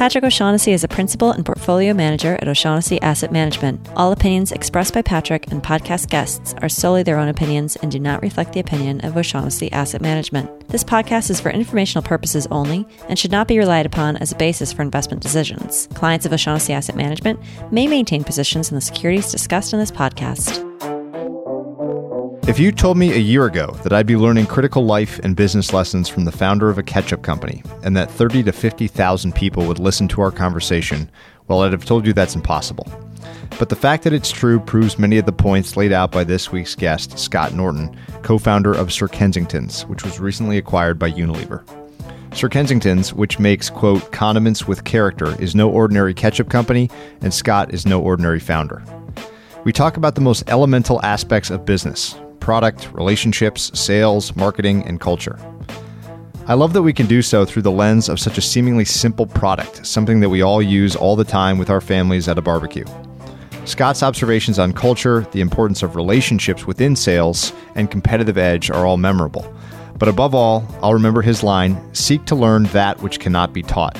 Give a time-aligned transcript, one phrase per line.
[0.00, 3.86] Patrick O'Shaughnessy is a principal and portfolio manager at O'Shaughnessy Asset Management.
[3.96, 7.98] All opinions expressed by Patrick and podcast guests are solely their own opinions and do
[7.98, 10.68] not reflect the opinion of O'Shaughnessy Asset Management.
[10.68, 14.36] This podcast is for informational purposes only and should not be relied upon as a
[14.36, 15.86] basis for investment decisions.
[15.92, 17.38] Clients of O'Shaughnessy Asset Management
[17.70, 20.69] may maintain positions in the securities discussed in this podcast.
[22.48, 25.72] If you told me a year ago that I'd be learning critical life and business
[25.72, 29.78] lessons from the founder of a ketchup company and that 30 to 50,000 people would
[29.78, 31.08] listen to our conversation,
[31.46, 32.90] well, I'd have told you that's impossible.
[33.58, 36.50] But the fact that it's true proves many of the points laid out by this
[36.50, 41.62] week's guest, Scott Norton, co founder of Sir Kensington's, which was recently acquired by Unilever.
[42.34, 47.72] Sir Kensington's, which makes, quote, condiments with character, is no ordinary ketchup company, and Scott
[47.74, 48.82] is no ordinary founder.
[49.64, 52.16] We talk about the most elemental aspects of business
[52.50, 55.38] product, relationships, sales, marketing, and culture.
[56.48, 59.24] I love that we can do so through the lens of such a seemingly simple
[59.24, 62.84] product, something that we all use all the time with our families at a barbecue.
[63.66, 68.96] Scott's observations on culture, the importance of relationships within sales, and competitive edge are all
[68.96, 69.46] memorable.
[69.96, 73.96] But above all, I'll remember his line seek to learn that which cannot be taught.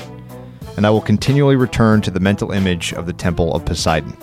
[0.75, 4.17] And I will continually return to the mental image of the Temple of Poseidon.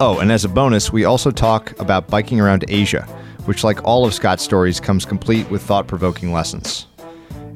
[0.00, 3.06] Oh, and as a bonus, we also talk about biking around Asia
[3.46, 6.86] which, like all of Scott's stories, comes complete with thought provoking lessons.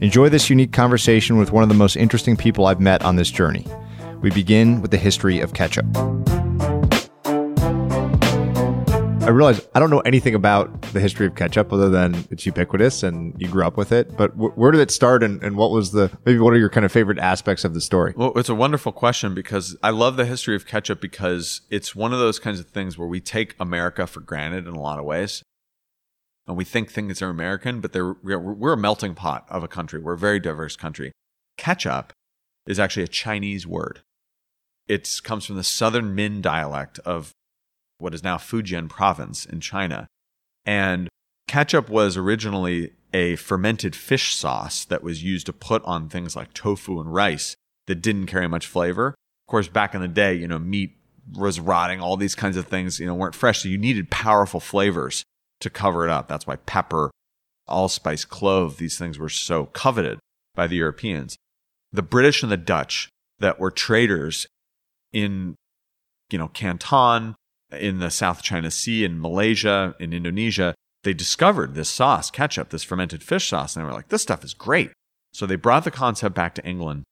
[0.00, 3.30] Enjoy this unique conversation with one of the most interesting people I've met on this
[3.30, 3.66] journey.
[4.22, 5.86] We begin with the history of ketchup.
[9.22, 13.02] I realize I don't know anything about the history of ketchup other than it's ubiquitous
[13.02, 14.16] and you grew up with it.
[14.16, 16.70] But w- where did it start and, and what was the, maybe what are your
[16.70, 18.14] kind of favorite aspects of the story?
[18.16, 22.12] Well, it's a wonderful question because I love the history of ketchup because it's one
[22.12, 25.04] of those kinds of things where we take America for granted in a lot of
[25.04, 25.44] ways
[26.50, 30.00] and we think things are American, but they're, we're a melting pot of a country.
[30.00, 31.12] We're a very diverse country.
[31.56, 32.12] Ketchup
[32.66, 34.00] is actually a Chinese word.
[34.88, 37.30] It comes from the southern Min dialect of
[37.98, 40.08] what is now Fujian province in China.
[40.66, 41.08] And
[41.46, 46.52] ketchup was originally a fermented fish sauce that was used to put on things like
[46.52, 47.54] tofu and rice
[47.86, 49.10] that didn't carry much flavor.
[49.10, 50.96] Of course, back in the day, you know, meat
[51.32, 53.62] was rotting, all these kinds of things, you know, weren't fresh.
[53.62, 55.22] So you needed powerful flavors
[55.60, 56.28] to cover it up.
[56.28, 57.10] That's why pepper,
[57.68, 60.18] allspice, clove, these things were so coveted
[60.54, 61.36] by the Europeans.
[61.92, 64.46] The British and the Dutch that were traders
[65.12, 65.56] in,
[66.30, 67.34] you know, Canton,
[67.72, 72.82] in the South China Sea, in Malaysia, in Indonesia, they discovered this sauce, ketchup, this
[72.82, 74.90] fermented fish sauce, and they were like, this stuff is great.
[75.32, 77.04] So they brought the concept back to England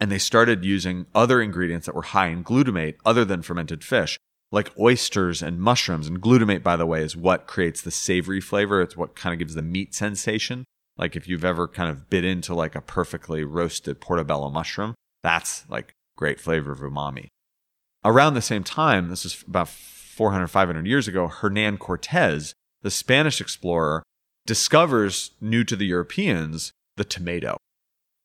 [0.00, 4.18] and they started using other ingredients that were high in glutamate other than fermented fish
[4.50, 6.06] like oysters and mushrooms.
[6.06, 8.80] And glutamate, by the way, is what creates the savory flavor.
[8.80, 10.64] It's what kind of gives the meat sensation.
[10.96, 15.68] Like if you've ever kind of bit into like a perfectly roasted portobello mushroom, that's
[15.68, 17.28] like great flavor of umami.
[18.04, 23.40] Around the same time, this is about 400, 500 years ago, Hernan Cortez, the Spanish
[23.40, 24.02] explorer,
[24.46, 27.58] discovers new to the Europeans the tomato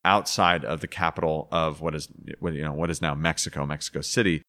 [0.06, 2.07] outside of the capital of what is
[2.39, 4.42] what you know what is now Mexico, Mexico City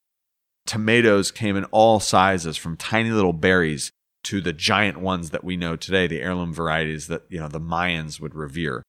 [0.66, 3.90] tomatoes came in all sizes from tiny little berries
[4.24, 7.60] to the giant ones that we know today, the heirloom varieties that, you know, the
[7.60, 8.82] Mayans would revere.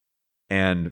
[0.48, 0.90] And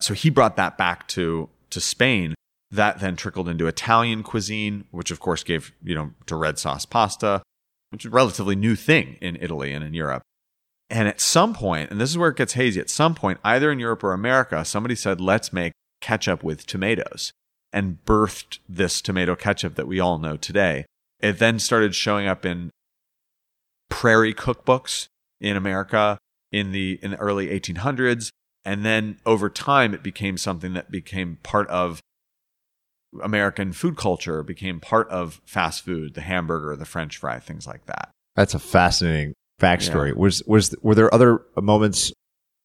[0.00, 2.34] so he brought that back to, to Spain.
[2.70, 6.84] That then trickled into Italian cuisine, which of course gave, you know, to red sauce
[6.84, 7.42] pasta,
[7.90, 10.22] which is a relatively new thing in Italy and in Europe.
[10.88, 13.70] And at some point, and this is where it gets hazy, at some point, either
[13.70, 17.32] in Europe or America, somebody said, let's make ketchup with tomatoes
[17.72, 20.86] and birthed this tomato ketchup that we all know today.
[21.20, 22.70] It then started showing up in
[23.88, 25.08] prairie cookbooks
[25.40, 26.18] in America
[26.52, 28.30] in the in the early 1800s
[28.64, 32.00] and then over time it became something that became part of
[33.22, 37.86] American food culture became part of fast food, the hamburger, the french fry, things like
[37.86, 38.10] that.
[38.34, 40.08] That's a fascinating backstory.
[40.08, 40.20] Yeah.
[40.20, 42.12] Was was were there other moments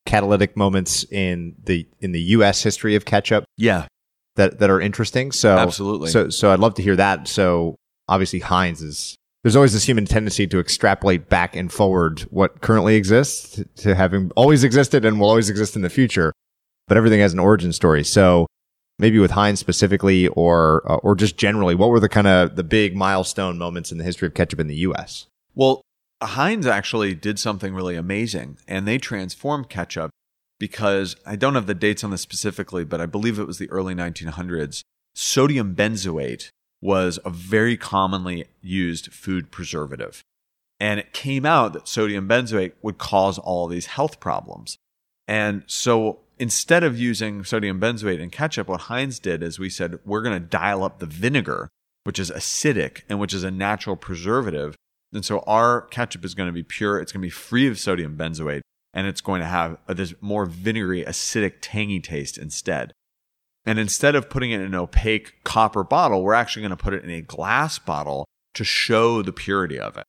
[0.05, 3.45] catalytic moments in the in the US history of ketchup?
[3.57, 3.87] Yeah.
[4.35, 5.31] That that are interesting.
[5.31, 6.09] So Absolutely.
[6.09, 7.27] So so I'd love to hear that.
[7.27, 7.75] So
[8.07, 12.95] obviously Heinz is there's always this human tendency to extrapolate back and forward what currently
[12.95, 16.31] exists to, having always existed and will always exist in the future.
[16.87, 18.03] But everything has an origin story.
[18.03, 18.47] So
[18.99, 22.63] maybe with Heinz specifically or uh, or just generally, what were the kind of the
[22.63, 25.27] big milestone moments in the history of ketchup in the US?
[25.55, 25.81] Well,
[26.21, 30.11] Heinz actually did something really amazing and they transformed ketchup
[30.61, 33.69] because I don't have the dates on this specifically, but I believe it was the
[33.71, 34.83] early 1900s.
[35.15, 36.49] Sodium benzoate
[36.79, 40.21] was a very commonly used food preservative.
[40.79, 44.77] And it came out that sodium benzoate would cause all these health problems.
[45.27, 49.97] And so instead of using sodium benzoate in ketchup, what Heinz did is we said,
[50.05, 51.69] we're going to dial up the vinegar,
[52.03, 54.75] which is acidic and which is a natural preservative.
[55.11, 56.99] And so our ketchup is going to be pure.
[56.99, 58.61] It's going to be free of sodium benzoate
[58.93, 62.93] and it's going to have a, this more vinegary, acidic, tangy taste instead.
[63.65, 66.93] And instead of putting it in an opaque copper bottle, we're actually going to put
[66.93, 70.03] it in a glass bottle to show the purity of it.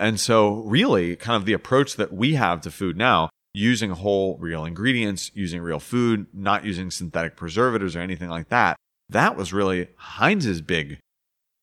[0.00, 4.36] And so, really, kind of the approach that we have to food now, using whole
[4.38, 8.76] real ingredients, using real food, not using synthetic preservatives or anything like that,
[9.08, 10.98] that was really Heinz's big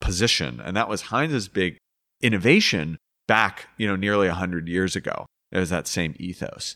[0.02, 0.60] position.
[0.60, 1.78] And that was Heinz's big
[2.22, 2.98] innovation
[3.28, 5.26] back, you know, nearly 100 years ago.
[5.52, 6.76] It was that same ethos.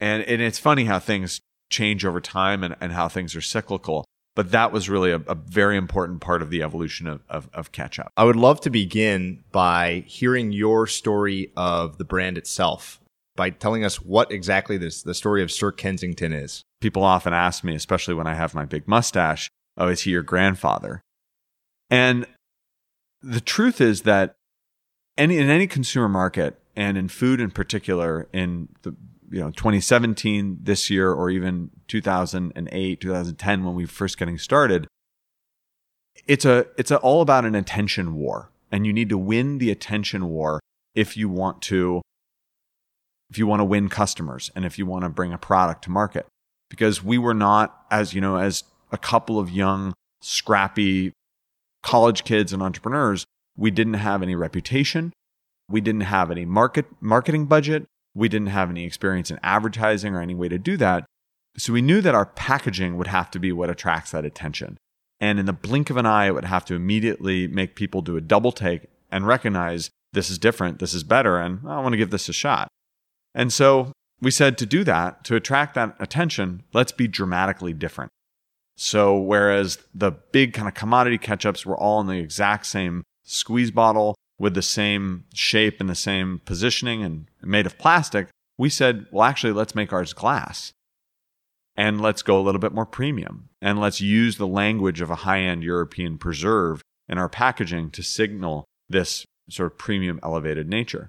[0.00, 1.40] And, and it's funny how things
[1.70, 4.04] change over time and, and how things are cyclical.
[4.36, 7.72] But that was really a, a very important part of the evolution of, of, of
[7.72, 8.10] ketchup.
[8.16, 13.00] I would love to begin by hearing your story of the brand itself,
[13.36, 16.64] by telling us what exactly this the story of Sir Kensington is.
[16.80, 20.22] People often ask me, especially when I have my big mustache, oh, is he your
[20.22, 21.00] grandfather?
[21.88, 22.26] And
[23.22, 24.34] the truth is that
[25.16, 28.94] any in any consumer market and in food in particular in the
[29.30, 34.86] you know 2017 this year or even 2008 2010 when we were first getting started
[36.26, 38.50] it's a it's a, all about an attention war.
[38.70, 40.60] And you need to win the attention war
[40.94, 42.02] if you want to
[43.30, 45.90] if you want to win customers and if you want to bring a product to
[45.90, 46.26] market.
[46.70, 51.12] Because we were not as you know as a couple of young scrappy
[51.82, 53.24] college kids and entrepreneurs
[53.56, 55.12] we didn't have any reputation
[55.68, 60.22] we didn't have any market marketing budget we didn't have any experience in advertising or
[60.22, 61.04] any way to do that.
[61.58, 64.78] So we knew that our packaging would have to be what attracts that attention.
[65.20, 68.16] And in the blink of an eye, it would have to immediately make people do
[68.16, 71.96] a double take and recognize this is different, this is better, and I want to
[71.98, 72.68] give this a shot.
[73.34, 78.10] And so we said to do that, to attract that attention, let's be dramatically different.
[78.76, 83.70] So whereas the big kind of commodity ketchups were all in the exact same squeeze
[83.70, 88.28] bottle, with the same shape and the same positioning and made of plastic,
[88.58, 90.72] we said, well, actually, let's make ours glass.
[91.76, 93.48] And let's go a little bit more premium.
[93.60, 98.02] And let's use the language of a high end European preserve in our packaging to
[98.02, 101.08] signal this sort of premium elevated nature.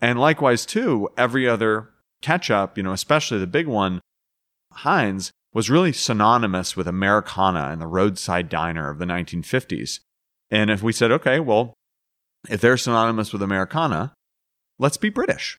[0.00, 1.90] And likewise, too, every other
[2.22, 4.00] ketchup, you know, especially the big one,
[4.72, 10.00] Heinz, was really synonymous with Americana and the roadside diner of the 1950s.
[10.50, 11.74] And if we said, okay, well,
[12.48, 14.14] if they're synonymous with Americana,
[14.78, 15.58] let's be British.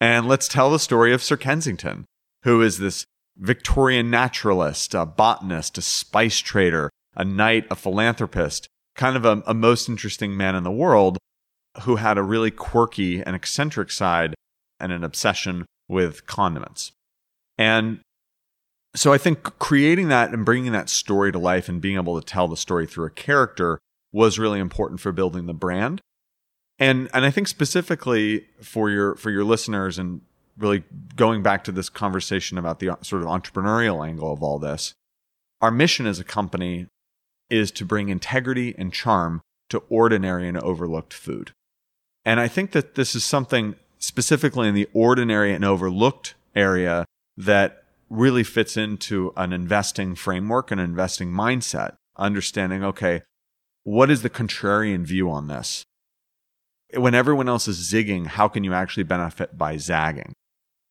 [0.00, 2.04] And let's tell the story of Sir Kensington,
[2.42, 9.16] who is this Victorian naturalist, a botanist, a spice trader, a knight, a philanthropist, kind
[9.16, 11.18] of a, a most interesting man in the world
[11.82, 14.34] who had a really quirky and eccentric side
[14.80, 16.92] and an obsession with condiments.
[17.58, 18.00] And
[18.94, 22.24] so I think creating that and bringing that story to life and being able to
[22.24, 23.78] tell the story through a character
[24.16, 26.00] was really important for building the brand.
[26.78, 30.22] And and I think specifically for your for your listeners and
[30.56, 30.84] really
[31.16, 34.94] going back to this conversation about the sort of entrepreneurial angle of all this,
[35.60, 36.86] our mission as a company
[37.50, 41.52] is to bring integrity and charm to ordinary and overlooked food.
[42.24, 47.04] And I think that this is something specifically in the ordinary and overlooked area
[47.36, 53.20] that really fits into an investing framework and investing mindset, understanding, okay,
[53.86, 55.84] what is the contrarian view on this?
[56.94, 60.32] when everyone else is zigging, how can you actually benefit by zagging?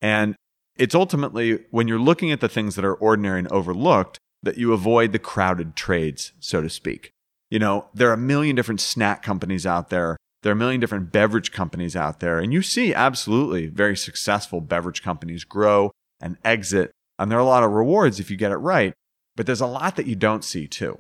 [0.02, 0.36] And
[0.78, 4.74] it's ultimately when you're looking at the things that are ordinary and overlooked that you
[4.74, 7.12] avoid the crowded trades, so to speak.
[7.50, 10.18] You know, there are a million different snack companies out there.
[10.44, 12.40] There are a million different beverage companies out there.
[12.40, 16.92] And you see absolutely very successful beverage companies grow and exit.
[17.18, 18.94] And there are a lot of rewards if you get it right.
[19.36, 21.00] But there's a lot that you don't see too.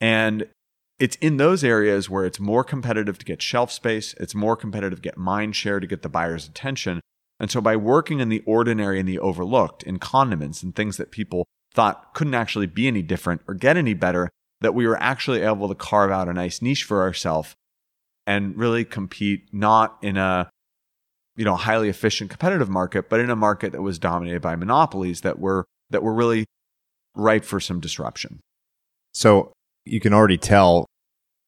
[0.00, 0.46] And
[0.98, 4.98] it's in those areas where it's more competitive to get shelf space, it's more competitive
[5.00, 7.00] to get mind share to get the buyer's attention.
[7.38, 11.10] And so by working in the ordinary and the overlooked in condiments and things that
[11.10, 14.30] people thought couldn't actually be any different or get any better,
[14.62, 17.54] that we were actually able to carve out a nice niche for ourselves
[18.26, 20.50] and really compete not in a
[21.36, 25.20] you know highly efficient competitive market, but in a market that was dominated by monopolies
[25.20, 26.46] that were that were really
[27.14, 28.40] ripe for some disruption.
[29.12, 29.52] So
[29.86, 30.86] you can already tell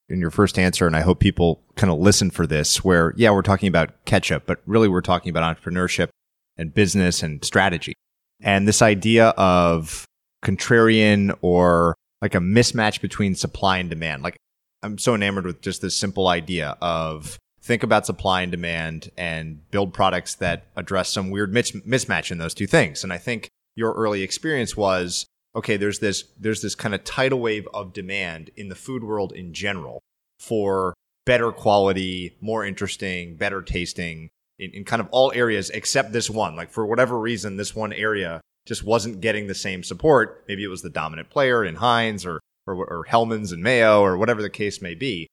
[0.09, 3.31] in your first answer, and I hope people kind of listen for this, where, yeah,
[3.31, 6.09] we're talking about ketchup, but really we're talking about entrepreneurship
[6.57, 7.93] and business and strategy.
[8.41, 10.05] And this idea of
[10.45, 14.23] contrarian or like a mismatch between supply and demand.
[14.23, 14.37] Like
[14.83, 19.69] I'm so enamored with just this simple idea of think about supply and demand and
[19.71, 23.03] build products that address some weird mismatch in those two things.
[23.05, 27.41] And I think your early experience was okay, there's this there's this kind of tidal
[27.41, 30.01] wave of demand in the food world in general
[30.39, 30.95] for
[31.27, 36.57] better quality, more interesting, better tasting in, in kind of all areas except this one.
[36.57, 40.45] Like for whatever reason, this one area just wasn't getting the same support.
[40.49, 44.17] Maybe it was the dominant player in Heinz or or, or Hellmann's and Mayo or
[44.17, 45.27] whatever the case may be.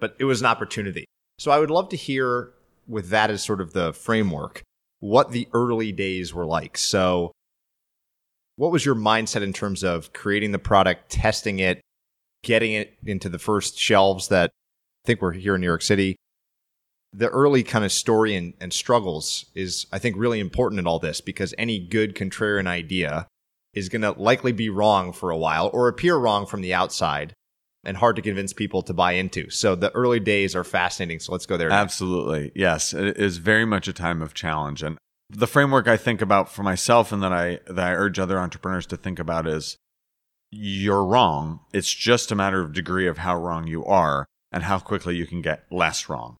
[0.00, 1.04] But it was an opportunity.
[1.38, 2.50] So I would love to hear
[2.88, 4.62] with that as sort of the framework
[5.00, 6.76] what the early days were like.
[6.76, 7.32] So
[8.56, 11.80] what was your mindset in terms of creating the product, testing it,
[12.42, 16.16] getting it into the first shelves that I think we're here in New York City?
[17.14, 20.98] The early kind of story and, and struggles is, I think, really important in all
[20.98, 23.26] this because any good contrarian idea
[23.74, 27.34] is going to likely be wrong for a while or appear wrong from the outside
[27.84, 29.50] and hard to convince people to buy into.
[29.50, 31.20] So the early days are fascinating.
[31.20, 31.70] So let's go there.
[31.70, 32.52] Absolutely.
[32.54, 32.92] Yes.
[32.92, 34.82] It is very much a time of challenge.
[34.82, 34.98] And
[35.34, 38.86] the framework I think about for myself and that I that I urge other entrepreneurs
[38.86, 39.76] to think about is
[40.50, 41.60] you're wrong.
[41.72, 45.26] It's just a matter of degree of how wrong you are and how quickly you
[45.26, 46.36] can get less wrong.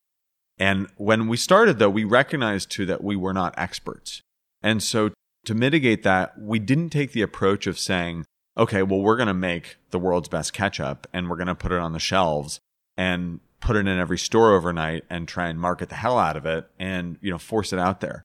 [0.59, 4.21] And when we started though, we recognized too that we were not experts.
[4.63, 5.11] And so
[5.47, 9.35] to mitigate that, we didn't take the approach of saying, okay, well, we're going to
[9.35, 12.61] make the world's best ketchup and we're going to put it on the shelves
[12.97, 16.45] and put it in every store overnight and try and market the hell out of
[16.45, 18.23] it and, you know, force it out there.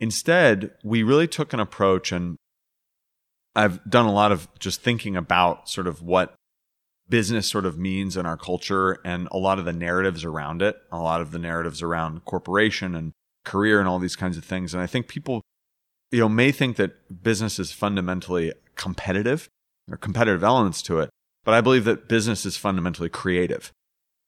[0.00, 2.36] Instead, we really took an approach and
[3.54, 6.34] I've done a lot of just thinking about sort of what
[7.08, 10.76] business sort of means in our culture and a lot of the narratives around it,
[10.92, 13.12] a lot of the narratives around corporation and
[13.44, 14.74] career and all these kinds of things.
[14.74, 15.42] And I think people,
[16.12, 19.48] you know, may think that business is fundamentally competitive
[19.90, 21.10] or competitive elements to it,
[21.44, 23.72] but I believe that business is fundamentally creative.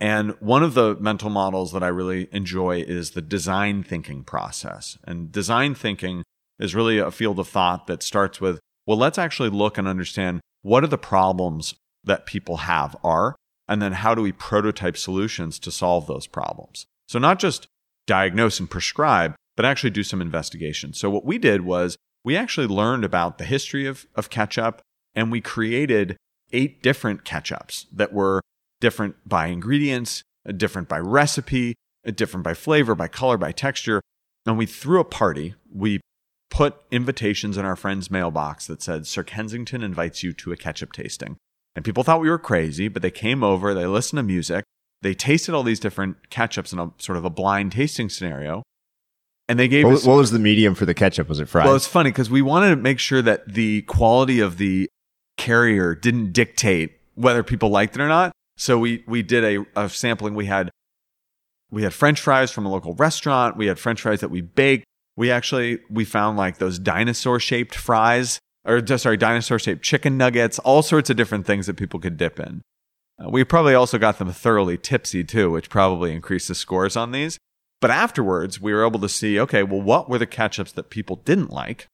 [0.00, 4.96] And one of the mental models that I really enjoy is the design thinking process.
[5.04, 6.22] And design thinking
[6.58, 10.40] is really a field of thought that starts with, well, let's actually look and understand
[10.62, 13.36] what are the problems that people have are,
[13.68, 16.86] and then how do we prototype solutions to solve those problems?
[17.06, 17.66] So not just
[18.06, 20.94] diagnose and prescribe, but actually do some investigation.
[20.94, 24.80] So what we did was we actually learned about the history of, of ketchup
[25.14, 26.16] and we created
[26.52, 28.40] eight different ketchups that were
[28.80, 31.74] different by ingredients, uh, different by recipe,
[32.06, 34.00] uh, different by flavor, by color, by texture.
[34.46, 35.54] And we threw a party.
[35.72, 36.00] We
[36.50, 40.92] put invitations in our friend's mailbox that said, Sir Kensington invites you to a ketchup
[40.92, 41.36] tasting.
[41.76, 44.64] And people thought we were crazy, but they came over, they listened to music,
[45.02, 48.62] they tasted all these different ketchups in a sort of a blind tasting scenario.
[49.48, 51.28] And they gave what, us, what was the medium for the ketchup?
[51.28, 51.66] Was it fried?
[51.66, 54.88] Well, it's funny because we wanted to make sure that the quality of the
[55.36, 58.32] carrier didn't dictate whether people liked it or not.
[58.60, 60.34] So we we did a, a sampling.
[60.34, 60.70] We had
[61.70, 63.56] we had French fries from a local restaurant.
[63.56, 64.84] We had French fries that we baked.
[65.16, 70.18] We actually we found like those dinosaur shaped fries, or just sorry, dinosaur shaped chicken
[70.18, 72.60] nuggets, all sorts of different things that people could dip in.
[73.18, 77.12] Uh, we probably also got them thoroughly tipsy too, which probably increased the scores on
[77.12, 77.38] these.
[77.80, 81.16] But afterwards, we were able to see, okay, well, what were the ketchups that people
[81.16, 81.86] didn't like?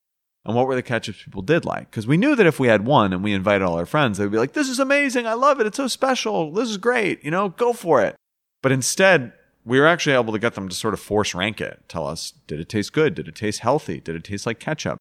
[0.47, 1.91] And what were the ketchups people did like.
[1.91, 4.31] Because we knew that if we had one and we invited all our friends, they'd
[4.31, 5.26] be like, this is amazing.
[5.26, 5.67] I love it.
[5.67, 6.53] It's so special.
[6.53, 7.23] This is great.
[7.25, 8.15] You know, go for it.
[8.62, 9.33] But instead,
[9.65, 12.33] we were actually able to get them to sort of force rank it, tell us,
[12.47, 13.17] did it taste good?
[13.17, 14.00] Did it taste healthy?
[14.00, 14.99] Did it taste like ketchup?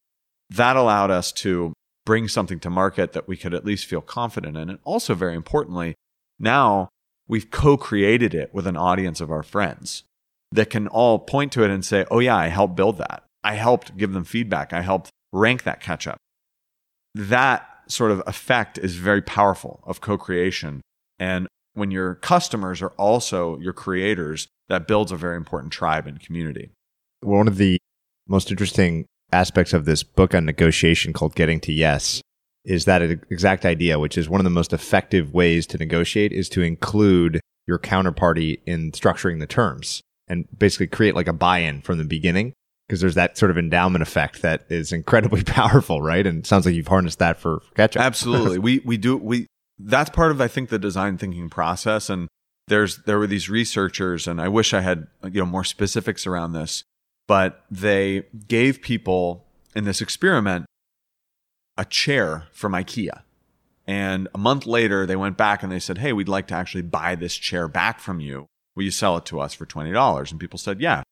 [0.50, 1.72] That allowed us to
[2.04, 4.68] bring something to market that we could at least feel confident in.
[4.68, 5.94] And also, very importantly,
[6.40, 6.88] now
[7.28, 10.02] we've co created it with an audience of our friends
[10.50, 13.22] that can all point to it and say, oh, yeah, I helped build that.
[13.44, 14.72] I helped give them feedback.
[14.72, 16.16] I helped rank that ketchup.
[17.14, 20.80] That sort of effect is very powerful of co creation.
[21.18, 26.20] And when your customers are also your creators, that builds a very important tribe and
[26.20, 26.70] community.
[27.20, 27.78] One of the
[28.28, 32.20] most interesting aspects of this book on negotiation called Getting to Yes
[32.64, 36.48] is that exact idea, which is one of the most effective ways to negotiate is
[36.48, 41.98] to include your counterparty in structuring the terms and basically create like a buy-in from
[41.98, 42.52] the beginning
[42.86, 46.26] because there's that sort of endowment effect that is incredibly powerful, right?
[46.26, 48.02] And sounds like you've harnessed that for ketchup.
[48.02, 48.58] Absolutely.
[48.58, 49.46] we we do we
[49.78, 52.28] that's part of I think the design thinking process and
[52.68, 56.52] there's there were these researchers and I wish I had you know more specifics around
[56.52, 56.84] this,
[57.26, 60.66] but they gave people in this experiment
[61.76, 63.22] a chair from IKEA.
[63.86, 66.82] And a month later, they went back and they said, Hey, we'd like to actually
[66.82, 68.46] buy this chair back from you.
[68.74, 70.30] Will you sell it to us for $20?
[70.30, 71.02] And people said, Yeah.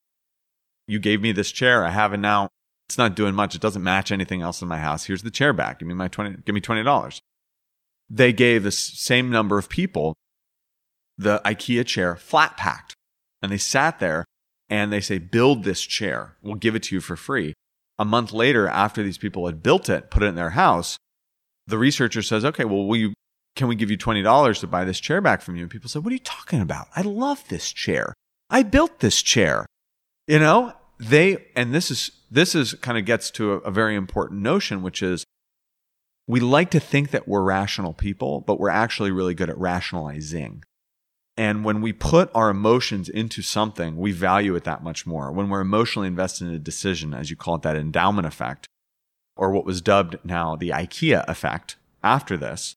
[0.86, 1.84] You gave me this chair.
[1.84, 2.48] I have it now.
[2.88, 3.54] It's not doing much.
[3.54, 5.04] It doesn't match anything else in my house.
[5.04, 5.78] Here's the chair back.
[5.78, 7.20] Give me my 20, give me $20.
[8.10, 10.14] They gave the same number of people
[11.16, 12.94] the IKEA chair flat packed.
[13.42, 14.24] And they sat there
[14.68, 16.36] and they say, build this chair.
[16.42, 17.54] We'll give it to you for free.
[17.98, 20.98] A month later, after these people had built it, put it in their house,
[21.66, 23.14] the researcher says, okay, well, will you,
[23.56, 25.62] can we give you $20 to buy this chair back from you?
[25.62, 26.88] And people said, what are you talking about?
[26.96, 28.14] I love this chair.
[28.50, 29.66] I built this chair.
[30.26, 33.94] You know, they, and this is, this is kind of gets to a, a very
[33.94, 35.24] important notion, which is
[36.26, 40.64] we like to think that we're rational people, but we're actually really good at rationalizing.
[41.36, 45.32] And when we put our emotions into something, we value it that much more.
[45.32, 48.68] When we're emotionally invested in a decision, as you call it, that endowment effect,
[49.36, 52.76] or what was dubbed now the IKEA effect after this,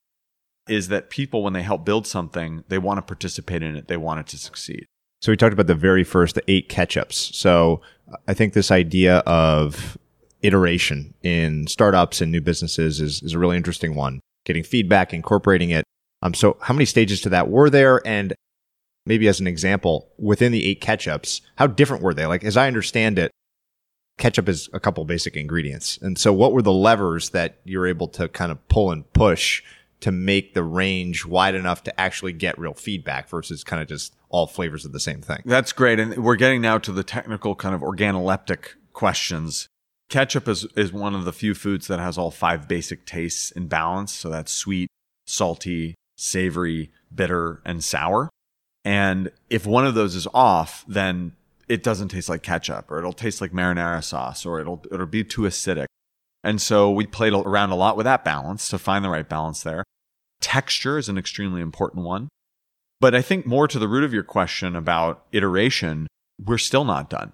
[0.68, 3.88] is that people, when they help build something, they want to participate in it.
[3.88, 4.86] They want it to succeed.
[5.22, 7.34] So we talked about the very first, the eight ketchups.
[7.34, 7.82] So
[8.28, 9.98] I think this idea of
[10.42, 14.20] iteration in startups and new businesses is, is a really interesting one.
[14.46, 15.84] Getting feedback, incorporating it.
[16.22, 18.02] Um, so how many stages to that were there?
[18.06, 18.34] And
[19.06, 22.26] maybe as an example, within the eight ketchups, how different were they?
[22.26, 23.32] Like, as I understand it,
[24.18, 25.98] ketchup is a couple basic ingredients.
[26.02, 29.64] And so what were the levers that you're able to kind of pull and push
[30.00, 34.14] to make the range wide enough to actually get real feedback versus kind of just
[34.30, 35.42] all flavors of the same thing?
[35.46, 36.00] That's great.
[36.00, 39.68] And we're getting now to the technical kind of organoleptic questions.
[40.10, 43.68] Ketchup is, is one of the few foods that has all five basic tastes in
[43.68, 44.14] balance.
[44.14, 44.90] So that's sweet,
[45.26, 48.30] salty, savory, bitter, and sour.
[48.86, 51.34] And if one of those is off, then
[51.68, 55.24] it doesn't taste like ketchup or it'll taste like marinara sauce or it'll, it'll be
[55.24, 55.88] too acidic.
[56.44, 59.64] And so we played around a lot with that balance to find the right balance
[59.64, 59.84] there.
[60.40, 62.30] Texture is an extremely important one.
[63.00, 66.08] But I think more to the root of your question about iteration,
[66.44, 67.34] we're still not done.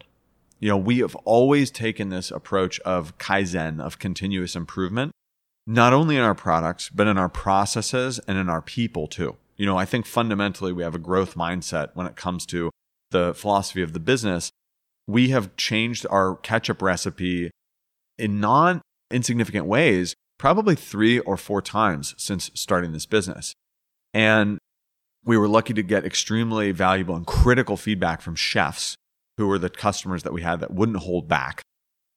[0.59, 5.11] You know, we have always taken this approach of Kaizen, of continuous improvement,
[5.65, 9.37] not only in our products, but in our processes and in our people too.
[9.55, 12.69] You know, I think fundamentally we have a growth mindset when it comes to
[13.11, 14.51] the philosophy of the business.
[15.07, 17.51] We have changed our ketchup recipe
[18.17, 23.53] in non insignificant ways, probably three or four times since starting this business.
[24.13, 24.59] And
[25.25, 28.95] we were lucky to get extremely valuable and critical feedback from chefs
[29.37, 31.61] who were the customers that we had that wouldn't hold back.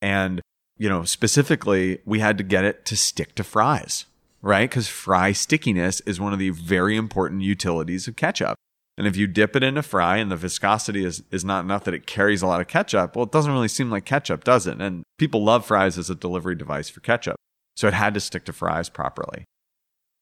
[0.02, 0.40] And,
[0.76, 4.06] you know, specifically, we had to get it to stick to fries
[4.46, 4.70] right?
[4.70, 8.56] Because fry stickiness is one of the very important utilities of ketchup.
[8.96, 11.84] And if you dip it in a fry and the viscosity is, is not enough
[11.84, 14.66] that it carries a lot of ketchup, well, it doesn't really seem like ketchup, does
[14.66, 14.80] it?
[14.80, 17.36] And people love fries as a delivery device for ketchup.
[17.76, 19.44] So it had to stick to fries properly.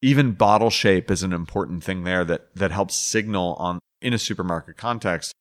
[0.05, 4.19] Even bottle shape is an important thing there that, that helps signal on in a
[4.19, 5.33] supermarket context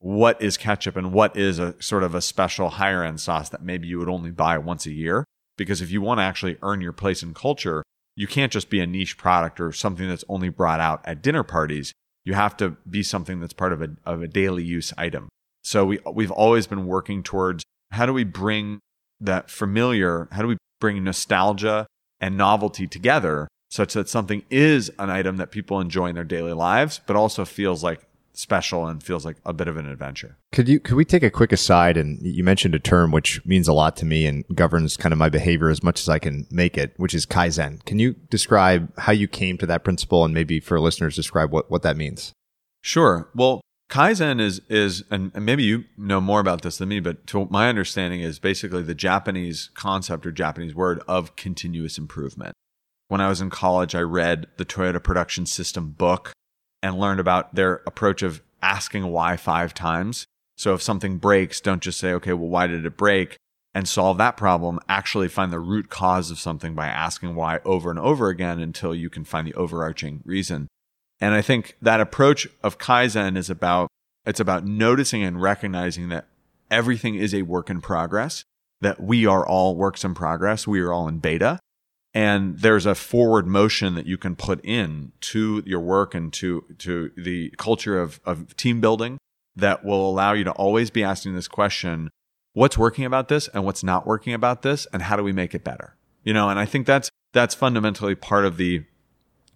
[0.00, 3.62] what is ketchup and what is a sort of a special higher end sauce that
[3.62, 5.24] maybe you would only buy once a year.
[5.56, 7.84] Because if you want to actually earn your place in culture,
[8.16, 11.44] you can't just be a niche product or something that's only brought out at dinner
[11.44, 11.92] parties.
[12.24, 15.28] You have to be something that's part of a, of a daily use item.
[15.62, 18.80] So we, we've always been working towards how do we bring
[19.20, 21.86] that familiar, how do we bring nostalgia
[22.20, 26.52] and novelty together such that something is an item that people enjoy in their daily
[26.52, 30.36] lives, but also feels like special and feels like a bit of an adventure.
[30.52, 33.66] Could you could we take a quick aside and you mentioned a term which means
[33.66, 36.46] a lot to me and governs kind of my behavior as much as I can
[36.52, 37.84] make it, which is kaizen.
[37.84, 41.68] Can you describe how you came to that principle and maybe for listeners describe what,
[41.68, 42.32] what that means?
[42.80, 43.28] Sure.
[43.34, 43.60] Well,
[43.90, 47.68] Kaizen is is and, maybe you know more about this than me, but to my
[47.68, 52.54] understanding is basically the Japanese concept or Japanese word of continuous improvement.
[53.08, 56.32] When I was in college, I read the Toyota Production System book
[56.82, 60.26] and learned about their approach of asking why five times.
[60.56, 63.36] So if something breaks, don't just say, okay, well, why did it break?
[63.74, 64.78] And solve that problem.
[64.88, 68.94] Actually find the root cause of something by asking why over and over again until
[68.94, 70.68] you can find the overarching reason.
[71.20, 73.88] And I think that approach of Kaizen is about,
[74.24, 76.26] it's about noticing and recognizing that
[76.70, 78.44] everything is a work in progress,
[78.80, 80.66] that we are all works in progress.
[80.66, 81.58] We are all in beta
[82.14, 86.64] and there's a forward motion that you can put in to your work and to
[86.78, 89.18] to the culture of, of team building
[89.56, 92.10] that will allow you to always be asking this question
[92.52, 95.54] what's working about this and what's not working about this and how do we make
[95.54, 95.96] it better?
[96.22, 98.84] You know and i think that's that's fundamentally part of the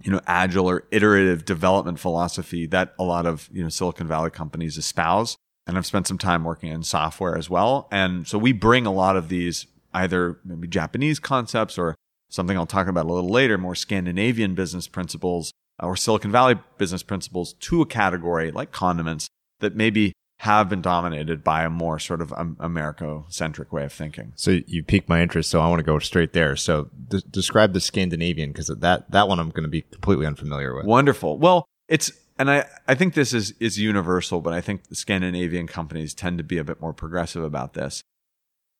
[0.02, 4.30] you know agile or iterative development philosophy that a lot of you know silicon valley
[4.30, 5.36] companies espouse.
[5.66, 7.88] And i've spent some time working in software as well.
[7.90, 11.94] And so we bring a lot of these either maybe japanese concepts or
[12.30, 17.02] something I'll talk about a little later, more Scandinavian business principles or Silicon Valley business
[17.02, 19.28] principles to a category like condiments
[19.60, 24.32] that maybe have been dominated by a more sort of um, Americo-centric way of thinking.
[24.36, 26.54] So you piqued my interest, so I want to go straight there.
[26.54, 30.74] So d- describe the Scandinavian because that that one I'm going to be completely unfamiliar
[30.76, 30.86] with.
[30.86, 31.38] Wonderful.
[31.38, 35.66] Well, it's and I I think this is is universal, but I think the Scandinavian
[35.66, 38.02] companies tend to be a bit more progressive about this.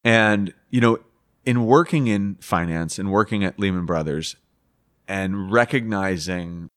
[0.04, 1.00] And you know,
[1.48, 4.36] in working in finance and working at Lehman Brothers
[5.08, 6.68] and recognizing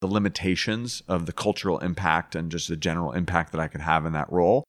[0.00, 4.04] the limitations of the cultural impact and just the general impact that I could have
[4.04, 4.64] in that role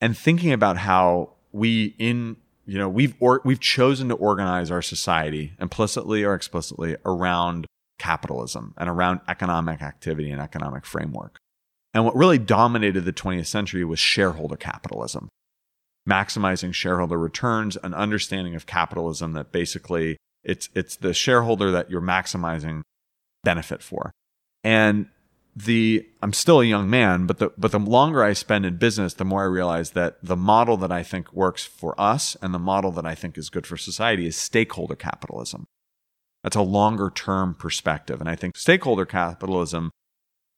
[0.00, 4.82] and thinking about how we in you know we've or, we've chosen to organize our
[4.82, 7.68] society implicitly or explicitly around
[8.00, 11.38] capitalism and around economic activity and economic framework.
[11.94, 15.28] And what really dominated the 20th century was shareholder capitalism
[16.08, 22.00] maximizing shareholder returns, an understanding of capitalism that basically it's it's the shareholder that you're
[22.00, 22.82] maximizing
[23.44, 24.12] benefit for.
[24.64, 25.06] And
[25.54, 29.14] the I'm still a young man, but the but the longer I spend in business,
[29.14, 32.58] the more I realize that the model that I think works for us and the
[32.58, 35.66] model that I think is good for society is stakeholder capitalism.
[36.42, 38.20] That's a longer term perspective.
[38.20, 39.90] And I think stakeholder capitalism,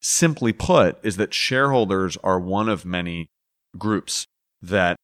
[0.00, 3.26] simply put, is that shareholders are one of many
[3.76, 4.26] groups
[4.62, 4.96] that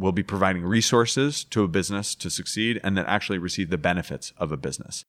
[0.00, 4.32] will be providing resources to a business to succeed and then actually receive the benefits
[4.38, 5.04] of a business.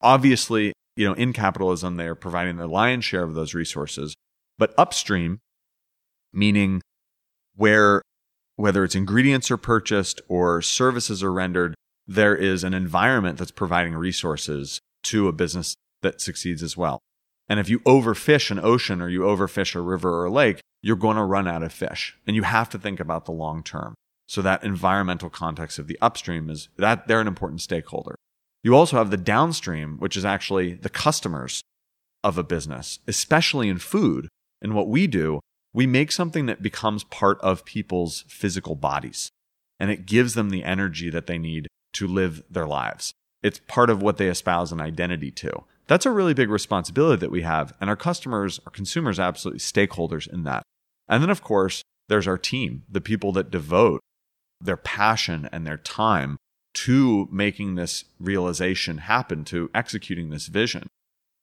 [0.00, 4.14] Obviously, you know, in capitalism, they are providing the lion's share of those resources,
[4.58, 5.38] but upstream,
[6.32, 6.82] meaning
[7.56, 8.02] where
[8.56, 11.74] whether it's ingredients are purchased or services are rendered,
[12.06, 17.00] there is an environment that's providing resources to a business that succeeds as well.
[17.48, 20.96] And if you overfish an ocean or you overfish a river or a lake, you're
[20.96, 22.16] going to run out of fish.
[22.26, 23.94] And you have to think about the long term.
[24.26, 28.16] So that environmental context of the upstream is that they're an important stakeholder.
[28.62, 31.62] You also have the downstream, which is actually the customers
[32.22, 34.28] of a business, especially in food.
[34.62, 35.40] And what we do,
[35.74, 39.30] we make something that becomes part of people's physical bodies
[39.78, 43.12] and it gives them the energy that they need to live their lives.
[43.42, 45.64] It's part of what they espouse an identity to.
[45.86, 47.74] That's a really big responsibility that we have.
[47.80, 50.62] And our customers, our consumers, absolutely stakeholders in that.
[51.08, 54.00] And then, of course, there's our team, the people that devote
[54.60, 56.36] their passion and their time
[56.74, 60.88] to making this realization happen, to executing this vision.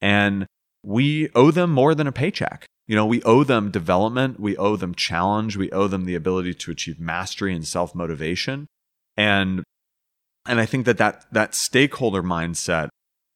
[0.01, 0.47] And
[0.83, 2.65] we owe them more than a paycheck.
[2.87, 6.55] You know, we owe them development, we owe them challenge, we owe them the ability
[6.55, 8.67] to achieve mastery and self motivation.
[9.15, 9.63] And
[10.47, 12.89] and I think that, that that stakeholder mindset,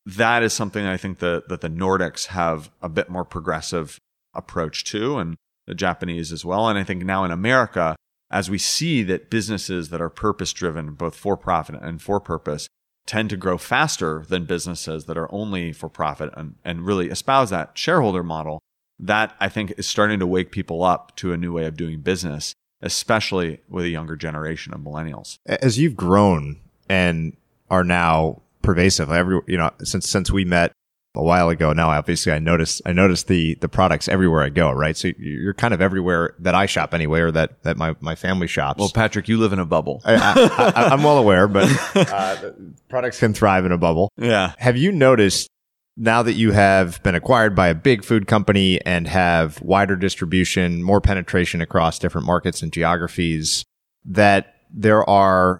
[0.06, 4.00] that is something I think that, that the Nordics have a bit more progressive
[4.34, 5.18] approach to.
[5.18, 6.68] And the Japanese as well.
[6.68, 7.96] And I think now in America,
[8.32, 12.68] as we see that businesses that are purpose driven, both for profit and for purpose,
[13.06, 17.52] tend to grow faster than businesses that are only for profit and, and really espouse
[17.52, 18.60] that shareholder model,
[18.98, 22.02] that I think is starting to wake people up to a new way of doing
[22.02, 25.38] business, especially with a younger generation of millennials.
[25.46, 27.38] As you've grown and
[27.70, 30.72] are now pervasive, every you know, since since we met
[31.16, 34.72] a while ago now obviously i noticed i noticed the the products everywhere i go
[34.72, 34.98] right?
[34.98, 38.48] So you're kind of everywhere that i shop anyway or that that my my family
[38.48, 38.80] shops.
[38.80, 40.02] Well patrick you live in a bubble.
[40.04, 42.52] I, am well aware but uh,
[42.90, 44.12] products can thrive in a bubble.
[44.18, 44.54] Yeah.
[44.58, 45.50] Have you noticed
[45.98, 50.84] now that you have been acquired by a big food company and have wider distribution
[50.84, 53.64] more penetration across different markets and geographies
[54.04, 55.60] that there are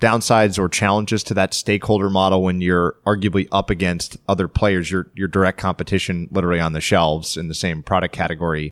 [0.00, 5.10] downsides or challenges to that stakeholder model when you're arguably up against other players, your
[5.14, 8.70] your direct competition literally on the shelves in the same product category.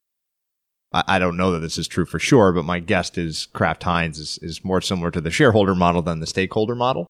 [0.93, 3.83] I, I don't know that this is true for sure, but my guess is Kraft
[3.85, 7.07] Heinz is, is more similar to the shareholder model than the stakeholder model.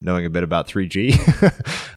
[0.00, 1.96] Knowing a bit about 3G.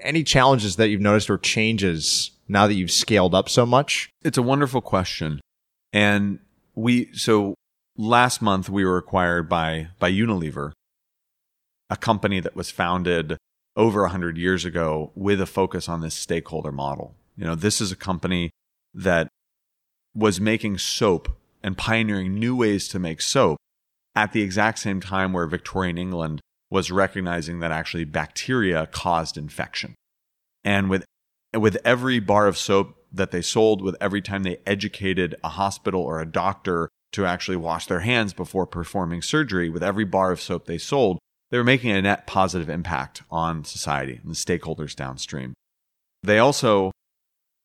[0.00, 4.10] Any challenges that you've noticed or changes now that you've scaled up so much?
[4.22, 5.40] It's a wonderful question.
[5.92, 6.40] And
[6.74, 7.54] we, so
[7.96, 10.72] last month we were acquired by by Unilever,
[11.90, 13.36] a company that was founded
[13.76, 17.14] over 100 years ago with a focus on this stakeholder model.
[17.36, 18.50] You know, this is a company
[18.94, 19.28] that
[20.14, 23.58] was making soap and pioneering new ways to make soap
[24.14, 29.94] at the exact same time where Victorian England was recognizing that actually bacteria caused infection.
[30.62, 31.04] And with
[31.52, 36.02] with every bar of soap that they sold, with every time they educated a hospital
[36.02, 40.40] or a doctor to actually wash their hands before performing surgery, with every bar of
[40.40, 44.96] soap they sold, they were making a net positive impact on society and the stakeholders
[44.96, 45.54] downstream.
[46.24, 46.90] They also,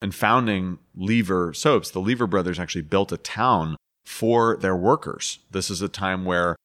[0.04, 5.40] in founding Lever Soaps, the Lever brothers actually built a town for their workers.
[5.50, 6.56] This is a time where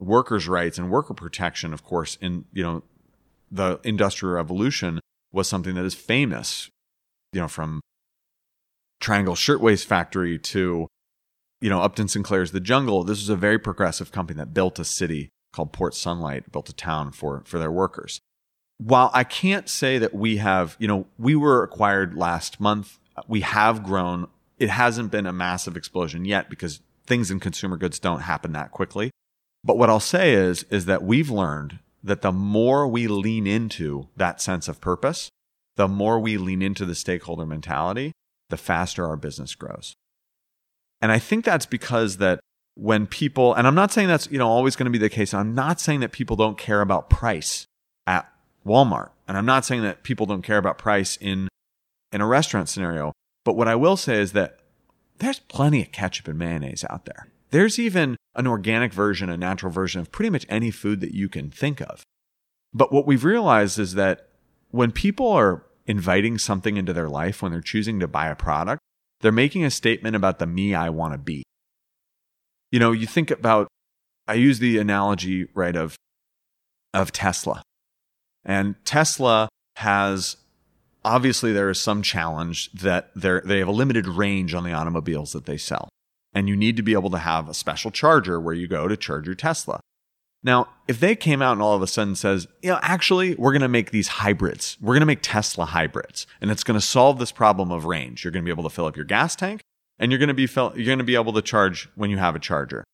[0.00, 2.82] workers' rights and worker protection, of course, in you know
[3.52, 4.98] the industrial revolution
[5.32, 6.68] was something that is famous,
[7.32, 7.80] you know, from
[9.00, 10.88] Triangle Shirtwaist Factory to
[11.60, 13.04] you know Upton Sinclair's The Jungle.
[13.04, 16.74] This was a very progressive company that built a city called Port Sunlight, built a
[16.74, 18.20] town for for their workers.
[18.78, 22.98] While I can't say that we have, you know, we were acquired last month.
[23.26, 24.28] We have grown.
[24.58, 28.72] It hasn't been a massive explosion yet because things in consumer goods don't happen that
[28.72, 29.10] quickly.
[29.64, 34.08] But what I'll say is, is that we've learned that the more we lean into
[34.16, 35.30] that sense of purpose,
[35.76, 38.12] the more we lean into the stakeholder mentality,
[38.48, 39.94] the faster our business grows.
[41.06, 42.40] And I think that's because that
[42.74, 45.32] when people, and I'm not saying that's, you know, always going to be the case.
[45.32, 47.64] I'm not saying that people don't care about price
[48.08, 48.28] at
[48.66, 49.10] Walmart.
[49.28, 51.46] And I'm not saying that people don't care about price in,
[52.10, 53.12] in a restaurant scenario.
[53.44, 54.58] But what I will say is that
[55.18, 57.28] there's plenty of ketchup and mayonnaise out there.
[57.50, 61.28] There's even an organic version, a natural version of pretty much any food that you
[61.28, 62.02] can think of.
[62.74, 64.26] But what we've realized is that
[64.72, 68.80] when people are inviting something into their life, when they're choosing to buy a product,
[69.20, 71.42] they're making a statement about the me I want to be.
[72.70, 73.68] You know, you think about,
[74.26, 75.96] I use the analogy, right, of,
[76.92, 77.62] of Tesla.
[78.44, 80.36] And Tesla has
[81.04, 85.32] obviously there is some challenge that they they have a limited range on the automobiles
[85.32, 85.88] that they sell
[86.36, 88.94] and you need to be able to have a special charger where you go to
[88.94, 89.80] charge your Tesla.
[90.46, 93.50] Now, if they came out and all of a sudden says, you know, actually, we're
[93.50, 94.78] going to make these hybrids.
[94.80, 98.22] We're going to make Tesla hybrids, and it's going to solve this problem of range.
[98.22, 99.60] You're going to be able to fill up your gas tank,
[99.98, 102.18] and you're going to be fill- you're going to be able to charge when you
[102.18, 102.84] have a charger.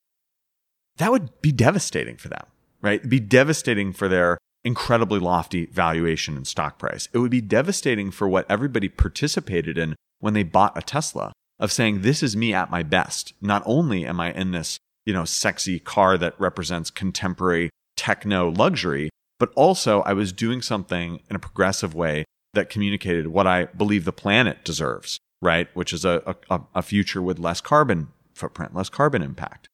[0.97, 2.47] That would be devastating for them,
[2.81, 3.01] right?
[3.01, 7.11] It'd be devastating for their incredibly lofty valuation and stock price.
[7.13, 11.71] It would be devastating for what everybody participated in when they bought a Tesla of
[11.71, 13.35] saying, this is me at my best.
[13.43, 19.11] Not only am I in this, you know, sexy car that represents contemporary techno luxury,
[19.39, 24.05] but also I was doing something in a progressive way that communicated what I believe
[24.05, 25.69] the planet deserves, right?
[25.75, 29.69] Which is a, a, a future with less carbon footprint, less carbon impact.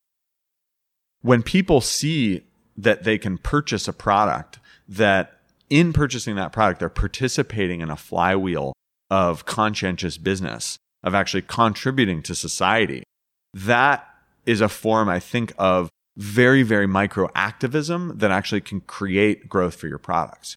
[1.23, 2.45] When people see
[2.77, 7.97] that they can purchase a product that in purchasing that product, they're participating in a
[7.97, 8.73] flywheel
[9.11, 13.03] of conscientious business of actually contributing to society.
[13.53, 14.08] That
[14.49, 19.77] is a form, I think, of very, very micro activism that actually can create growth
[19.77, 20.57] for your products.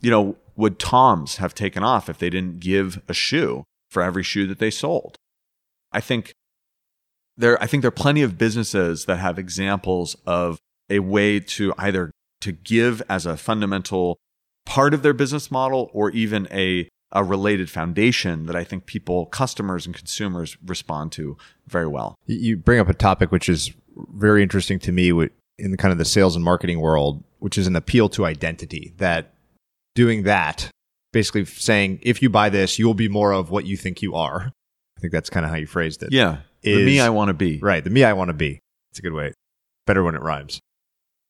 [0.00, 4.22] You know, would Toms have taken off if they didn't give a shoe for every
[4.22, 5.16] shoe that they sold?
[5.92, 6.32] I think
[7.36, 11.74] there, I think there are plenty of businesses that have examples of a way to
[11.76, 14.16] either to give as a fundamental
[14.64, 19.24] part of their business model or even a a related foundation that I think people,
[19.26, 22.14] customers and consumers respond to very well.
[22.26, 23.72] You bring up a topic which is
[24.12, 25.08] very interesting to me
[25.58, 29.32] in kind of the sales and marketing world, which is an appeal to identity that
[29.94, 30.70] doing that,
[31.14, 34.14] basically saying, if you buy this, you will be more of what you think you
[34.14, 34.52] are.
[34.98, 36.10] I think that's kind of how you phrased it.
[36.12, 36.40] Yeah.
[36.62, 37.58] Is, the me I want to be.
[37.60, 37.82] Right.
[37.82, 38.60] The me I want to be.
[38.90, 39.32] It's a good way.
[39.86, 40.60] Better when it rhymes.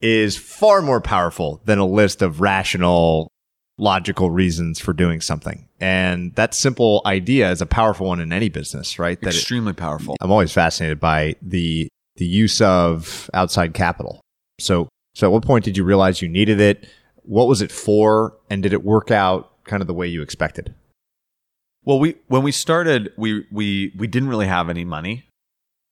[0.01, 3.31] Is far more powerful than a list of rational
[3.79, 5.69] logical reasons for doing something.
[5.81, 9.21] And that simple idea is a powerful one in any business, right?
[9.21, 10.17] That Extremely it, powerful.
[10.21, 14.21] I'm always fascinated by the the use of outside capital.
[14.59, 16.89] So so at what point did you realize you needed it?
[17.23, 18.37] What was it for?
[18.49, 20.75] And did it work out kind of the way you expected?
[21.85, 25.29] Well, we when we started, we we we didn't really have any money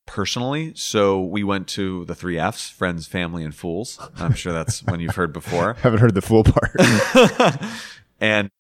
[0.07, 0.73] personally.
[0.77, 3.99] So we went to the three F's friends, family, and fools.
[4.17, 5.75] I'm sure that's one you've heard before.
[5.81, 6.77] Haven't heard the fool part.
[8.21, 8.51] and,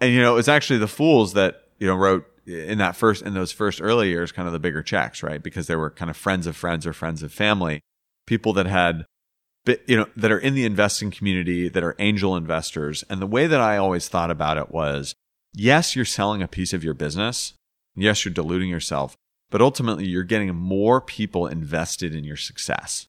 [0.00, 3.34] and, you know, it's actually the fools that, you know, wrote in that first, in
[3.34, 5.42] those first early years, kind of the bigger checks, right?
[5.42, 7.80] Because they were kind of friends of friends or friends of family,
[8.26, 9.04] people that had,
[9.86, 13.04] you know, that are in the investing community, that are angel investors.
[13.10, 15.14] And the way that I always thought about it was,
[15.52, 17.54] yes, you're selling a piece of your business.
[17.96, 19.16] Yes, you're diluting yourself,
[19.50, 23.06] but ultimately you're getting more people invested in your success.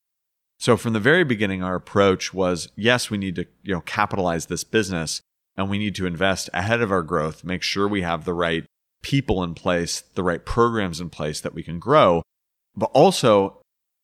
[0.60, 4.48] So from the very beginning, our approach was, yes, we need to, you know, capitalize
[4.48, 5.22] this business
[5.56, 8.66] and we need to invest ahead of our growth, make sure we have the right
[9.04, 12.24] people in place, the right programs in place that we can grow.
[12.76, 13.62] But also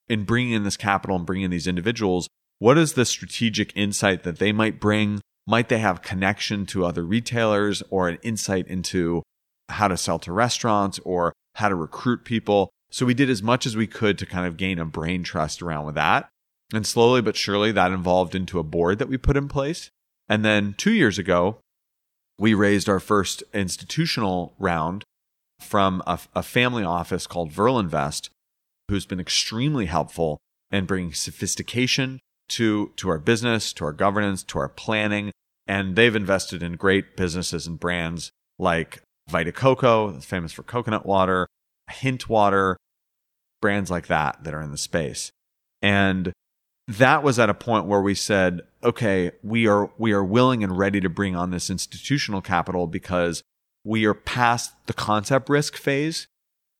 [0.07, 2.27] in bringing in this capital and bringing in these individuals,
[2.59, 5.21] what is the strategic insight that they might bring?
[5.45, 9.23] Might they have connection to other retailers or an insight into
[9.69, 12.69] how to sell to restaurants or how to recruit people?
[12.91, 15.61] So we did as much as we could to kind of gain a brain trust
[15.61, 16.29] around with that.
[16.73, 19.89] And slowly but surely that evolved into a board that we put in place.
[20.27, 21.57] And then two years ago,
[22.39, 25.03] we raised our first institutional round
[25.59, 28.29] from a, a family office called Verlinvest,
[28.89, 30.39] who's been extremely helpful
[30.71, 35.31] in bringing sophistication to, to our business, to our governance, to our planning.
[35.67, 41.47] And they've invested in great businesses and brands like Vita Coco, famous for coconut water,
[41.89, 42.77] Hint Water,
[43.61, 45.31] brands like that that are in the space.
[45.81, 46.33] And
[46.87, 50.77] that was at a point where we said, okay, we are we are willing and
[50.77, 53.41] ready to bring on this institutional capital because
[53.83, 56.27] we are past the concept risk phase.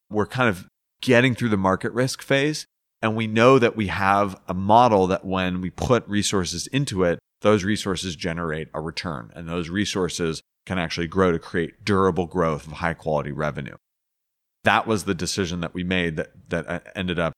[0.09, 0.67] We're kind of
[1.01, 2.65] getting through the market risk phase.
[3.01, 7.19] And we know that we have a model that when we put resources into it,
[7.41, 12.67] those resources generate a return and those resources can actually grow to create durable growth
[12.67, 13.75] of high quality revenue.
[14.63, 17.33] That was the decision that we made that, that uh, ended up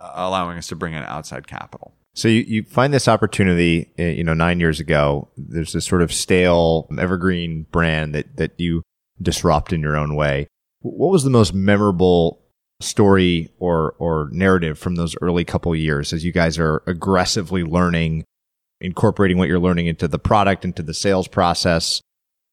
[0.00, 1.94] uh, allowing us to bring in outside capital.
[2.14, 6.02] So you, you find this opportunity, uh, you know, nine years ago, there's this sort
[6.02, 8.82] of stale evergreen brand that, that you
[9.20, 10.48] disrupt in your own way.
[10.80, 12.44] What was the most memorable
[12.80, 18.24] story or or narrative from those early couple years as you guys are aggressively learning
[18.80, 22.02] incorporating what you're learning into the product into the sales process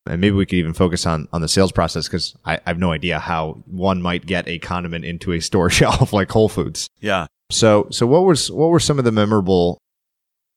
[0.08, 2.80] and maybe we could even focus on on the sales process because I, I have
[2.80, 6.88] no idea how one might get a condiment into a store shelf like Whole Foods.
[7.00, 7.28] Yeah.
[7.52, 9.78] So so what was what were some of the memorable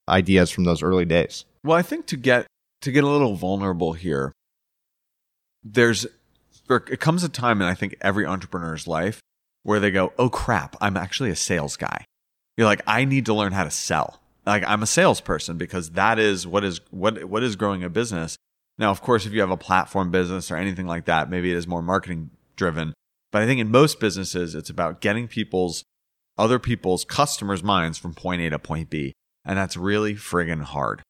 [0.09, 1.44] ideas from those early days?
[1.62, 2.46] Well, I think to get
[2.83, 4.33] to get a little vulnerable here,
[5.62, 6.07] there's
[6.68, 9.20] there, it comes a time in I think every entrepreneur's life
[9.62, 12.04] where they go, "Oh crap, I'm actually a sales guy."
[12.57, 16.18] You're like, "I need to learn how to sell." Like I'm a salesperson because that
[16.18, 18.37] is what is what what is growing a business.
[18.78, 21.56] Now, of course, if you have a platform business or anything like that, maybe it
[21.56, 22.92] is more marketing driven.
[23.30, 25.84] But I think in most businesses, it's about getting people's
[26.37, 29.12] other people's customers' minds from point A to point B.
[29.44, 31.02] And that's really friggin' hard.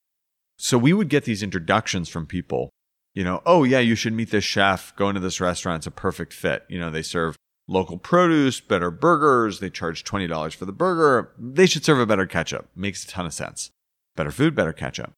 [0.56, 2.70] So we would get these introductions from people,
[3.14, 5.90] you know, oh yeah, you should meet this chef, go into this restaurant, it's a
[5.90, 6.64] perfect fit.
[6.68, 11.32] You know, they serve local produce, better burgers, they charge $20 for the burger.
[11.38, 12.68] They should serve a better ketchup.
[12.76, 13.70] Makes a ton of sense.
[14.16, 15.12] Better food, better ketchup.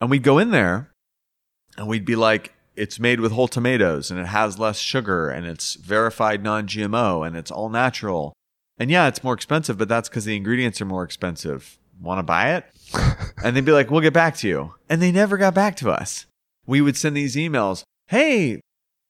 [0.00, 0.90] And we'd go in there
[1.76, 5.46] and we'd be like, it's made with whole tomatoes and it has less sugar and
[5.46, 8.32] it's verified non GMO and it's all natural.
[8.78, 11.78] And yeah, it's more expensive, but that's because the ingredients are more expensive.
[12.00, 12.66] Want to buy it?
[13.44, 14.74] and they'd be like, we'll get back to you.
[14.88, 16.26] And they never got back to us.
[16.66, 17.84] We would send these emails.
[18.08, 18.60] Hey,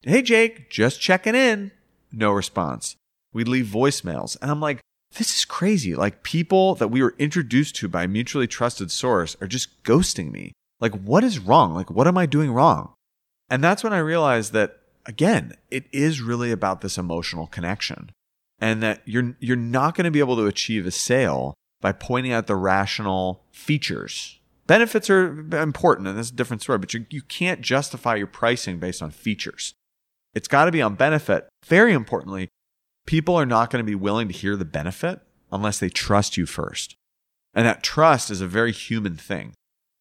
[0.03, 1.71] hey, Jake, just checking in.
[2.13, 2.97] No response.
[3.33, 4.37] We'd leave voicemails.
[4.43, 4.81] And I'm like,
[5.17, 5.95] this is crazy.
[5.95, 10.31] Like people that we were introduced to by a mutually trusted source are just ghosting
[10.31, 10.53] me.
[10.85, 11.73] Like, what is wrong?
[11.73, 12.93] Like, what am I doing wrong?
[13.49, 18.11] And that's when I realized that, again, it is really about this emotional connection
[18.59, 22.33] and that you're, you're not going to be able to achieve a sale by pointing
[22.33, 24.39] out the rational features.
[24.67, 28.79] Benefits are important and that's a different story, but you, you can't justify your pricing
[28.79, 29.73] based on features.
[30.35, 31.49] It's got to be on benefit.
[31.65, 32.51] Very importantly,
[33.07, 35.21] people are not going to be willing to hear the benefit
[35.51, 36.95] unless they trust you first.
[37.55, 39.55] And that trust is a very human thing.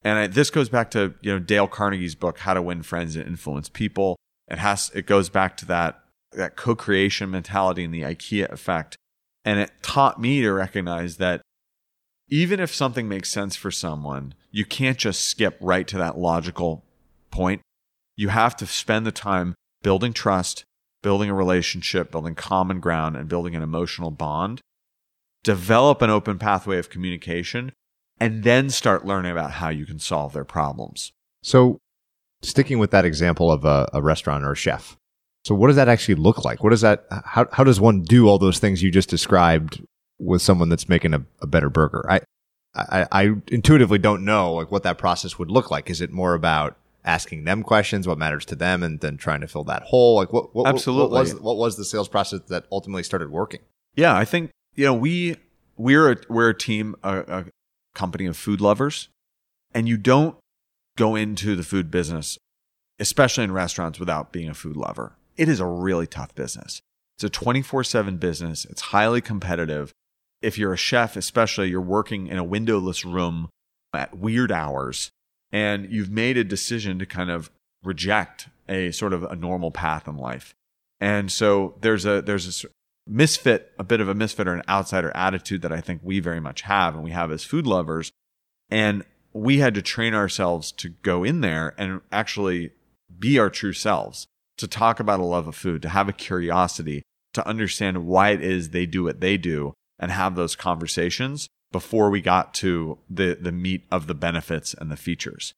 [0.03, 3.15] And I, this goes back to, you know, Dale Carnegie's book, How to Win Friends
[3.15, 4.17] and Influence People.
[4.49, 8.97] It has, it goes back to that, that co-creation mentality and the IKEA effect.
[9.45, 11.41] And it taught me to recognize that
[12.29, 16.83] even if something makes sense for someone, you can't just skip right to that logical
[17.31, 17.61] point.
[18.15, 20.63] You have to spend the time building trust,
[21.01, 24.61] building a relationship, building common ground, and building an emotional bond.
[25.43, 27.71] Develop an open pathway of communication
[28.19, 31.11] and then start learning about how you can solve their problems.
[31.41, 31.79] So,
[32.41, 34.97] sticking with that example of a, a restaurant or a chef.
[35.43, 36.63] So, what does that actually look like?
[36.63, 39.81] What does that, how, how does one do all those things you just described
[40.19, 42.05] with someone that's making a, a better burger?
[42.09, 42.21] I,
[42.75, 45.89] I, I intuitively don't know like what that process would look like.
[45.89, 49.47] Is it more about asking them questions, what matters to them, and then trying to
[49.47, 50.15] fill that hole?
[50.15, 53.59] Like what, what absolutely what, was what was the sales process that ultimately started working?
[53.95, 55.37] Yeah, I think you know we
[55.77, 57.45] we're a, we're a team, a, a
[57.93, 59.09] company of food lovers,
[59.73, 60.35] and you don't
[60.97, 62.37] go into the food business,
[62.99, 65.13] especially in restaurants, without being a food lover.
[65.37, 66.81] It is a really tough business.
[67.17, 68.65] It's a 24 7 business.
[68.65, 69.91] It's highly competitive.
[70.41, 73.49] If you're a chef, especially, you're working in a windowless room
[73.93, 75.11] at weird hours
[75.53, 77.49] and you've made a decision to kind of
[77.83, 80.53] reject a sort of a normal path in life.
[80.99, 82.67] And so there's a there's a
[83.07, 86.39] misfit, a bit of a misfit or an outsider attitude that I think we very
[86.39, 88.11] much have and we have as food lovers
[88.69, 92.71] And we had to train ourselves to go in there and actually
[93.19, 94.25] be our true selves,
[94.57, 98.41] to talk about a love of food, to have a curiosity, to understand why it
[98.41, 103.37] is they do what they do and have those conversations before we got to the,
[103.39, 105.53] the meat of the benefits and the features.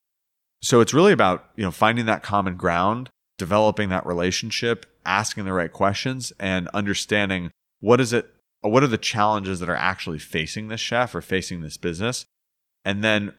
[0.61, 5.53] So it's really about, you know, finding that common ground, developing that relationship, asking the
[5.53, 8.27] right questions and understanding what is it,
[8.61, 12.25] what are the challenges that are actually facing this chef or facing this business?
[12.83, 13.33] And then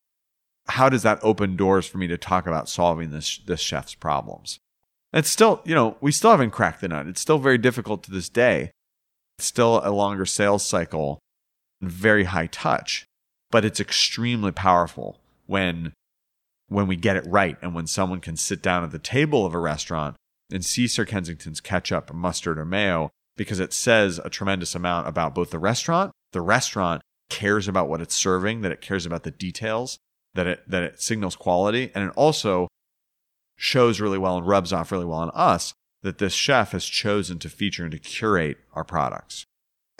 [0.68, 4.58] how does that open doors for me to talk about solving this, this chef's problems?
[5.12, 7.06] It's still, you know, we still haven't cracked the nut.
[7.06, 8.70] It's still very difficult to this day.
[9.38, 11.20] It's still a longer sales cycle,
[11.80, 13.06] very high touch,
[13.50, 15.92] but it's extremely powerful when
[16.68, 19.54] when we get it right and when someone can sit down at the table of
[19.54, 20.16] a restaurant
[20.50, 25.34] and see Sir Kensington's ketchup, mustard, or mayo because it says a tremendous amount about
[25.34, 29.30] both the restaurant, the restaurant cares about what it's serving, that it cares about the
[29.30, 29.98] details,
[30.34, 32.68] that it that it signals quality, and it also
[33.56, 37.38] shows really well and rubs off really well on us that this chef has chosen
[37.38, 39.44] to feature and to curate our products.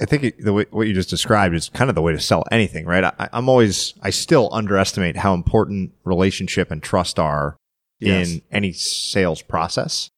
[0.01, 2.45] I think the way, what you just described is kind of the way to sell
[2.51, 3.05] anything, right?
[3.05, 7.57] I, am always, I still underestimate how important relationship and trust are
[7.99, 8.31] yes.
[8.31, 10.11] in any sales process.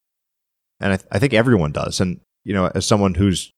[0.81, 2.01] And I, th- I think everyone does.
[2.01, 3.51] And, you know, as someone who's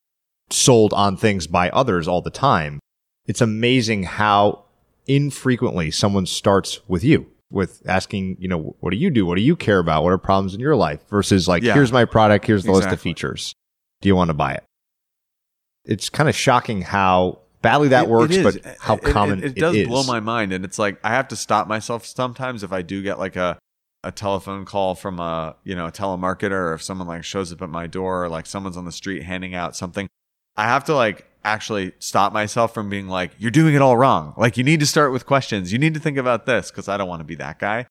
[0.52, 2.80] sold on things by others all the time,
[3.26, 4.66] it's amazing how
[5.08, 9.26] infrequently someone starts with you with asking, you know, what do you do?
[9.26, 10.04] What do you care about?
[10.04, 11.74] What are problems in your life versus like, yeah.
[11.74, 12.46] here's my product.
[12.46, 12.92] Here's the exactly.
[12.92, 13.54] list of features.
[14.02, 14.64] Do you want to buy it?
[15.86, 19.56] It's kind of shocking how badly that it, works, it but how it, common it,
[19.56, 20.54] does blow my mind.
[20.54, 23.58] And it's like I have to stop myself sometimes if I do get like a
[24.04, 27.62] a telephone call from a you know a telemarketer or if someone like shows up
[27.62, 30.08] at my door or like someone's on the street handing out something.
[30.58, 34.34] I have to like actually stop myself from being like you're doing it all wrong.
[34.38, 35.72] Like you need to start with questions.
[35.72, 37.88] You need to think about this because i don't want to be that guy.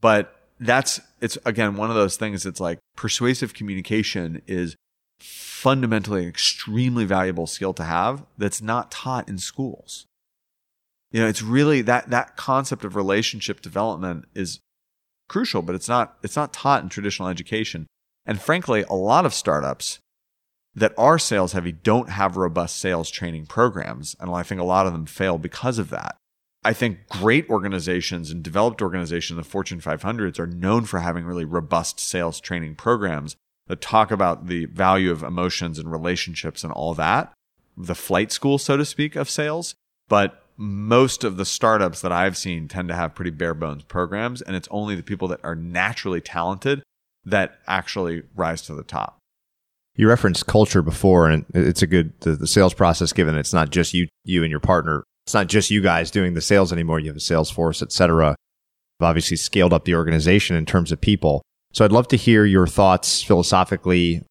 [0.00, 4.76] But that's it's again one of those things it's like persuasive communication is
[5.20, 10.06] fundamentally extremely valuable skill to have that's not taught in schools.
[11.10, 14.60] You know, it's really that that concept of relationship development is
[15.28, 17.86] crucial, but it's not it's not taught in traditional education.
[18.26, 20.00] And frankly, a lot of startups
[20.74, 24.86] that are sales heavy don't have robust sales training programs, and I think a lot
[24.86, 26.16] of them fail because of that.
[26.64, 31.44] I think great organizations and developed organizations, the Fortune 500s, are known for having really
[31.44, 33.36] robust sales training programs
[33.66, 37.32] that talk about the value of emotions and relationships and all that,
[37.76, 39.74] the flight school, so to speak, of sales.
[40.08, 44.42] But most of the startups that I've seen tend to have pretty bare bones programs,
[44.42, 46.82] and it's only the people that are naturally talented
[47.24, 49.18] that actually rise to the top.
[49.96, 53.12] You referenced culture before, and it's a good the, the, sales process.
[53.12, 55.04] Given it's not just you, you and your partner.
[55.26, 56.98] It's not just you guys doing the sales anymore.
[57.00, 58.30] You have a sales force, et cetera.
[59.00, 61.42] You've obviously scaled up the organization in terms of people.
[61.74, 64.22] So I'd love to hear your thoughts philosophically,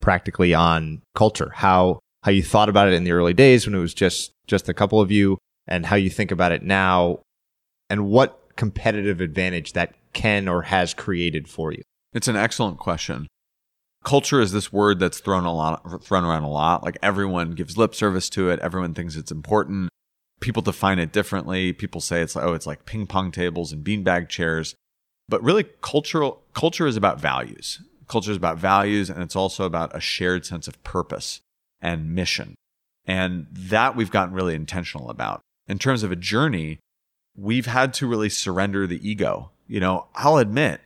[0.00, 3.80] practically on culture, how, how you thought about it in the early days when it
[3.80, 7.18] was just, just a couple of you and how you think about it now
[7.90, 11.82] and what competitive advantage that can or has created for you.
[12.12, 13.26] It's an excellent question.
[14.04, 16.84] Culture is this word that's thrown a lot, thrown around a lot.
[16.84, 18.60] Like everyone gives lip service to it.
[18.60, 19.88] Everyone thinks it's important.
[20.40, 21.72] People define it differently.
[21.72, 24.76] People say it's like, oh, it's like ping pong tables and beanbag chairs.
[25.28, 27.80] But really, cultural culture is about values.
[28.08, 31.40] Culture is about values, and it's also about a shared sense of purpose
[31.80, 32.54] and mission.
[33.06, 35.40] And that we've gotten really intentional about.
[35.66, 36.78] In terms of a journey,
[37.36, 39.50] we've had to really surrender the ego.
[39.66, 40.80] You know, I'll admit,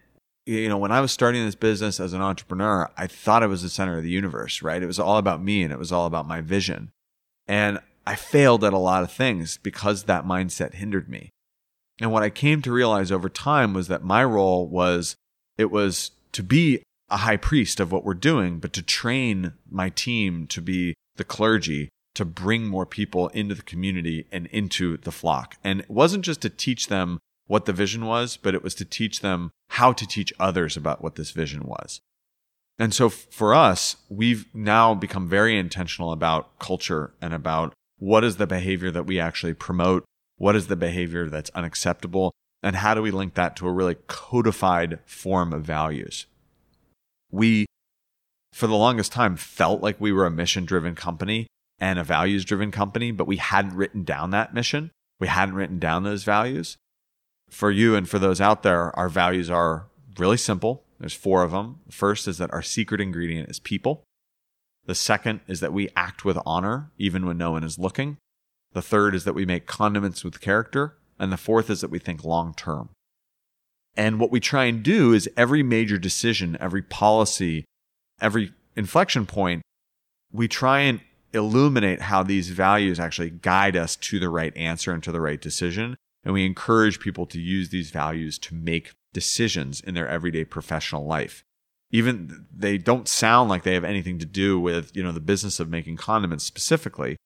[0.47, 3.63] you know, when I was starting this business as an entrepreneur, I thought I was
[3.63, 4.83] the center of the universe, right?
[4.83, 6.91] It was all about me and it was all about my vision.
[7.47, 11.31] And I failed at a lot of things because that mindset hindered me.
[12.01, 15.17] And what I came to realize over time was that my role was
[15.57, 19.89] it was to be a high priest of what we're doing, but to train my
[19.89, 25.13] team to be the clergy, to bring more people into the community and into the
[25.13, 25.57] flock.
[25.65, 28.85] And it wasn't just to teach them what the vision was, but it was to
[28.85, 32.01] teach them how to teach others about what this vision was.
[32.79, 38.37] And so for us, we've now become very intentional about culture and about what is
[38.37, 40.05] the behavior that we actually promote
[40.39, 42.33] what is the behavior that's unacceptable?
[42.63, 46.27] And how do we link that to a really codified form of values?
[47.31, 47.67] We,
[48.53, 51.47] for the longest time, felt like we were a mission driven company
[51.79, 54.91] and a values driven company, but we hadn't written down that mission.
[55.21, 56.77] We hadn't written down those values.
[57.51, 59.87] For you and for those out there, our values are
[60.19, 60.85] really simple.
[60.99, 61.81] There's four of them.
[61.87, 64.05] The first is that our secret ingredient is people.
[64.87, 68.17] The second is that we act with honor even when no one is looking.
[68.79, 70.95] The third is that we make condiments with character.
[71.19, 72.91] And the fourth is that we think long term.
[73.97, 77.65] And what we try and do is every major decision, every policy,
[78.21, 79.63] every inflection point,
[80.31, 81.01] we try and
[81.33, 85.41] illuminate how these values actually guide us to the right answer and to the right
[85.41, 85.97] decision.
[86.23, 91.05] And we encourage people to use these values to make decisions in their everyday professional
[91.05, 91.43] life.
[91.91, 95.59] Even they don't sound like they have anything to do with, you know, the business
[95.59, 97.17] of making condiments specifically,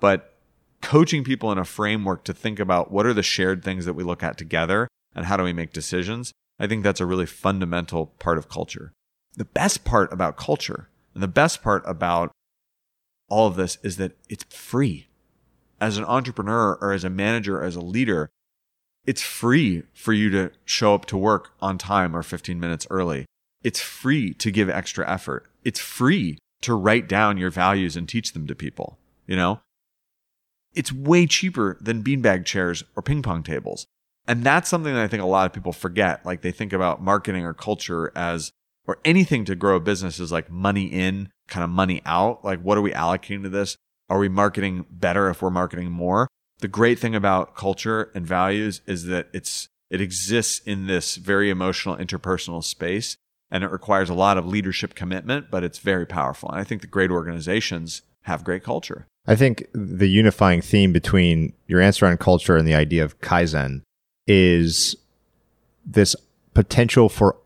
[0.00, 0.39] but
[0.82, 4.02] coaching people in a framework to think about what are the shared things that we
[4.02, 6.32] look at together and how do we make decisions.
[6.58, 8.92] I think that's a really fundamental part of culture.
[9.36, 12.30] The best part about culture and the best part about
[13.28, 15.08] all of this is that it's free.
[15.80, 18.28] As an entrepreneur or as a manager, or as a leader,
[19.06, 23.24] it's free for you to show up to work on time or 15 minutes early.
[23.62, 25.46] It's free to give extra effort.
[25.64, 28.98] It's free to write down your values and teach them to people.
[29.26, 29.60] You know,
[30.74, 33.86] it's way cheaper than beanbag chairs or ping pong tables.
[34.26, 36.24] And that's something that I think a lot of people forget.
[36.24, 38.52] Like they think about marketing or culture as,
[38.86, 42.44] or anything to grow a business is like money in, kind of money out.
[42.44, 43.76] Like, what are we allocating to this?
[44.08, 46.28] Are we marketing better if we're marketing more?
[46.58, 51.50] The great thing about culture and values is that it's, it exists in this very
[51.50, 53.16] emotional interpersonal space
[53.50, 56.50] and it requires a lot of leadership commitment, but it's very powerful.
[56.50, 59.06] And I think the great organizations have great culture.
[59.26, 63.82] I think the unifying theme between your answer on culture and the idea of Kaizen
[64.26, 64.96] is
[65.84, 66.16] this
[66.54, 67.36] potential for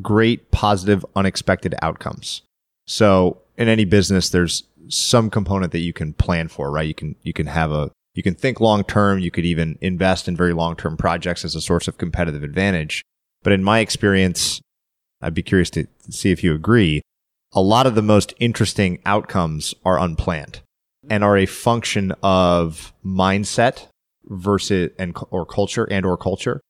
[0.00, 2.42] great, positive, unexpected outcomes.
[2.86, 6.86] So in any business, there's some component that you can plan for, right?
[6.86, 9.18] You can, you can have a, you can think long term.
[9.18, 13.02] You could even invest in very long term projects as a source of competitive advantage.
[13.42, 14.60] But in my experience,
[15.20, 17.02] I'd be curious to see if you agree.
[17.54, 20.60] A lot of the most interesting outcomes are unplanned
[21.10, 23.88] and are a function of mindset
[24.24, 26.60] versus and or culture and or culture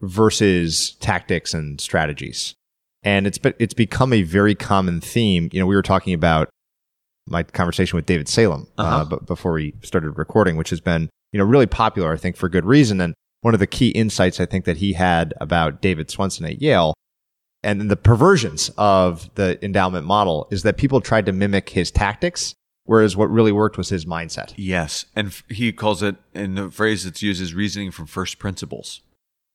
[0.00, 2.54] versus tactics and strategies.
[3.02, 5.48] And it's it's become a very common theme.
[5.52, 6.50] You know, we were talking about
[7.26, 8.96] my conversation with David Salem uh, uh-huh.
[8.96, 12.36] uh, but before we started recording, which has been you know really popular, I think,
[12.36, 13.00] for good reason.
[13.00, 16.60] And one of the key insights I think that he had about David Swensen at
[16.60, 16.94] Yale
[17.66, 22.54] and the perversions of the endowment model is that people tried to mimic his tactics
[22.86, 24.54] Whereas what really worked was his mindset.
[24.56, 25.04] Yes.
[25.14, 29.02] And he calls it, in the phrase that's used is reasoning from first principles.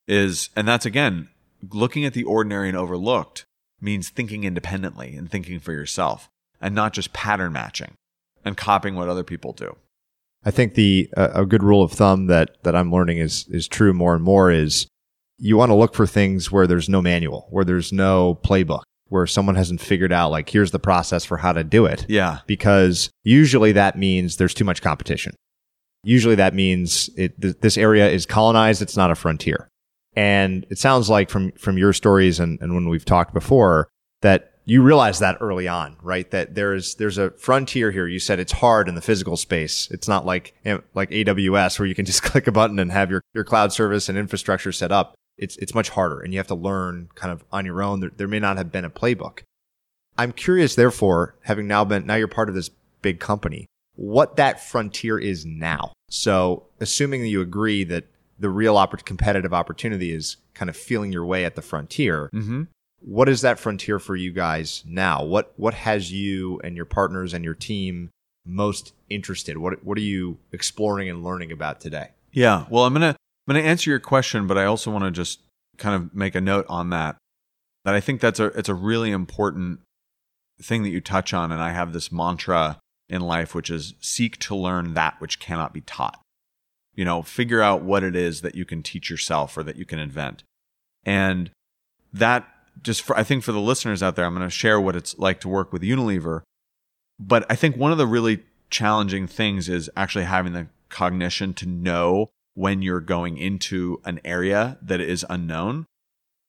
[0.07, 1.29] Is, and that's again,
[1.71, 3.45] looking at the ordinary and overlooked
[3.79, 6.27] means thinking independently and thinking for yourself
[6.59, 7.93] and not just pattern matching
[8.43, 9.77] and copying what other people do.
[10.43, 13.67] I think the uh, a good rule of thumb that that I'm learning is is
[13.67, 14.87] true more and more is
[15.41, 19.25] you want to look for things where there's no manual, where there's no playbook, where
[19.25, 22.05] someone hasn't figured out like here's the process for how to do it.
[22.07, 22.39] Yeah.
[22.45, 25.33] Because usually that means there's too much competition.
[26.03, 29.67] Usually that means it th- this area is colonized, it's not a frontier.
[30.15, 33.87] And it sounds like from from your stories and, and when we've talked before
[34.21, 36.29] that you realize that early on, right?
[36.29, 38.05] That there's there's a frontier here.
[38.05, 39.89] You said it's hard in the physical space.
[39.89, 43.09] It's not like eh, like AWS where you can just click a button and have
[43.09, 46.47] your your cloud service and infrastructure set up it's it's much harder and you have
[46.47, 47.99] to learn kind of on your own.
[47.99, 49.41] There, there may not have been a playbook.
[50.17, 52.69] I'm curious, therefore, having now been now you're part of this
[53.01, 53.65] big company,
[53.95, 55.93] what that frontier is now.
[56.09, 58.05] So, assuming that you agree that
[58.41, 62.29] the real competitive opportunity is kind of feeling your way at the frontier.
[62.33, 62.63] Mm-hmm.
[62.99, 65.23] What is that frontier for you guys now?
[65.23, 68.09] What what has you and your partners and your team
[68.45, 69.57] most interested?
[69.57, 72.09] What what are you exploring and learning about today?
[72.31, 73.15] Yeah, well, I'm gonna
[73.47, 75.39] I'm going to answer your question, but I also want to just
[75.77, 77.17] kind of make a note on that.
[77.83, 79.79] That I think that's a it's a really important
[80.61, 82.79] thing that you touch on, and I have this mantra
[83.09, 86.21] in life, which is seek to learn that which cannot be taught.
[86.93, 89.85] You know, figure out what it is that you can teach yourself or that you
[89.85, 90.43] can invent,
[91.03, 91.49] and
[92.13, 92.47] that
[92.83, 95.17] just for I think for the listeners out there, I'm going to share what it's
[95.17, 96.41] like to work with Unilever.
[97.19, 101.65] But I think one of the really challenging things is actually having the cognition to
[101.65, 105.85] know when you're going into an area that is unknown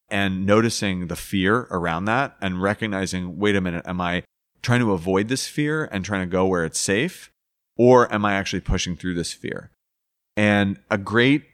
[0.09, 4.25] and noticing the fear around that and recognizing, wait a minute, am I
[4.61, 7.31] trying to avoid this fear and trying to go where it's safe?
[7.77, 9.71] Or am I actually pushing through this fear?
[10.37, 11.45] And a great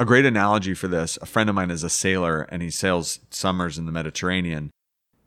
[0.00, 3.18] a great analogy for this, a friend of mine is a sailor and he sails
[3.30, 4.70] summers in the Mediterranean.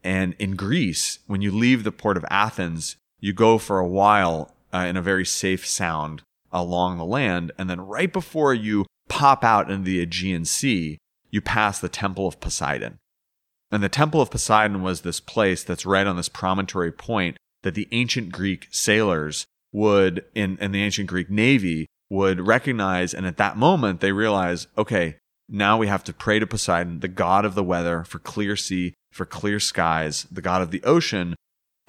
[0.01, 4.55] And in Greece, when you leave the port of Athens, you go for a while
[4.73, 7.51] uh, in a very safe sound along the land.
[7.57, 10.97] And then right before you pop out into the Aegean Sea,
[11.29, 12.99] you pass the Temple of Poseidon.
[13.71, 17.73] And the Temple of Poseidon was this place that's right on this promontory point that
[17.73, 23.37] the ancient Greek sailors would, in, in the ancient Greek navy, would recognize, and at
[23.37, 25.15] that moment, they realize, okay,
[25.47, 28.93] now we have to pray to Poseidon, the god of the weather, for clear sea,
[29.11, 31.35] for clear skies, the god of the ocean.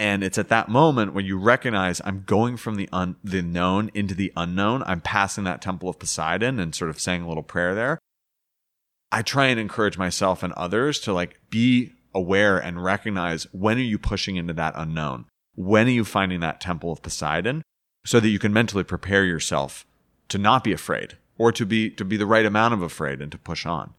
[0.03, 3.89] And it's at that moment when you recognize I'm going from the un- the known
[3.95, 4.83] into the unknown.
[4.85, 8.01] I'm passing that temple of Poseidon and sort of saying a little prayer there.
[9.13, 13.81] I try and encourage myself and others to like be aware and recognize when are
[13.81, 15.27] you pushing into that unknown?
[15.55, 17.63] When are you finding that temple of Poseidon
[18.05, 19.87] so that you can mentally prepare yourself
[20.31, 23.31] to not be afraid or to be to be the right amount of afraid and
[23.31, 23.95] to push on.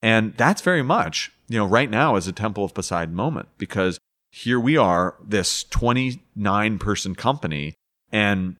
[0.00, 3.98] And that's very much, you know, right now is a temple of Poseidon moment because
[4.32, 7.74] here we are, this 29 person company,
[8.10, 8.56] and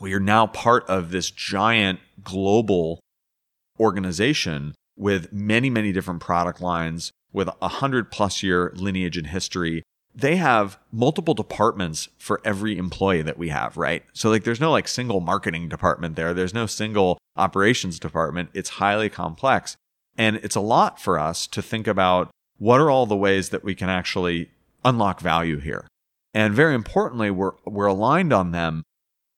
[0.00, 2.98] we are now part of this giant global
[3.78, 9.82] organization with many, many different product lines, with a hundred plus year lineage and history,
[10.14, 14.02] they have multiple departments for every employee that we have, right?
[14.12, 16.34] So like there's no like single marketing department there.
[16.34, 18.50] There's no single operations department.
[18.52, 19.76] It's highly complex.
[20.18, 23.64] And it's a lot for us to think about what are all the ways that
[23.64, 24.50] we can actually
[24.84, 25.86] unlock value here.
[26.34, 28.82] And very importantly, we're, we're aligned on them,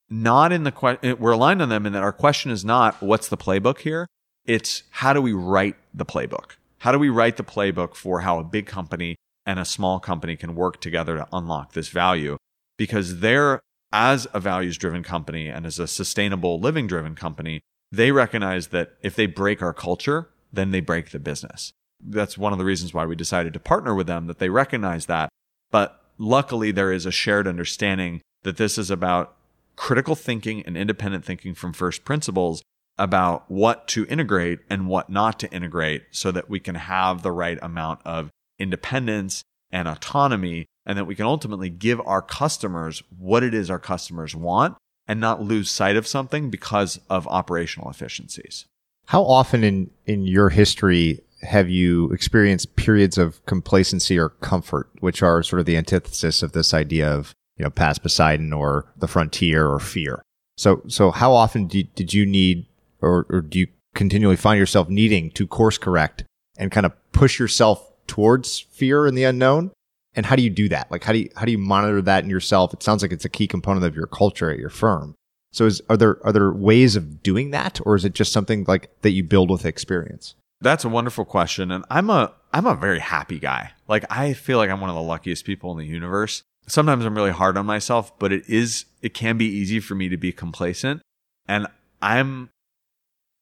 [0.09, 3.27] not in the question, we're aligned on them in that our question is not what's
[3.27, 4.07] the playbook here?
[4.45, 6.51] It's how do we write the playbook?
[6.79, 9.15] How do we write the playbook for how a big company
[9.45, 12.37] and a small company can work together to unlock this value?
[12.77, 13.59] Because they're,
[13.91, 18.93] as a values driven company and as a sustainable living driven company, they recognize that
[19.01, 21.71] if they break our culture, then they break the business.
[22.03, 25.05] That's one of the reasons why we decided to partner with them, that they recognize
[25.07, 25.29] that.
[25.75, 29.35] But luckily, there is a shared understanding that this is about
[29.75, 32.63] critical thinking and independent thinking from first principles
[32.97, 37.31] about what to integrate and what not to integrate so that we can have the
[37.33, 43.43] right amount of independence and autonomy and that we can ultimately give our customers what
[43.43, 44.77] it is our customers want
[45.09, 48.65] and not lose sight of something because of operational efficiencies.
[49.07, 55.21] How often in, in your history have you experienced periods of complacency or comfort, which
[55.21, 59.07] are sort of the antithesis of this idea of, you know, past Poseidon or the
[59.07, 60.21] frontier or fear?
[60.57, 62.65] So, so how often did, did you need
[63.01, 66.23] or, or do you continually find yourself needing to course correct
[66.57, 69.71] and kind of push yourself towards fear and the unknown?
[70.15, 70.89] And how do you do that?
[70.91, 72.73] Like, how do you, how do you monitor that in yourself?
[72.73, 75.15] It sounds like it's a key component of your culture at your firm.
[75.51, 78.65] So is, are there, are there ways of doing that or is it just something
[78.67, 80.35] like that you build with experience?
[80.61, 81.71] That's a wonderful question.
[81.71, 83.71] And I'm a, I'm a very happy guy.
[83.87, 86.43] Like, I feel like I'm one of the luckiest people in the universe.
[86.67, 90.09] Sometimes I'm really hard on myself, but it is, it can be easy for me
[90.09, 91.01] to be complacent.
[91.47, 91.67] And
[92.01, 92.49] I'm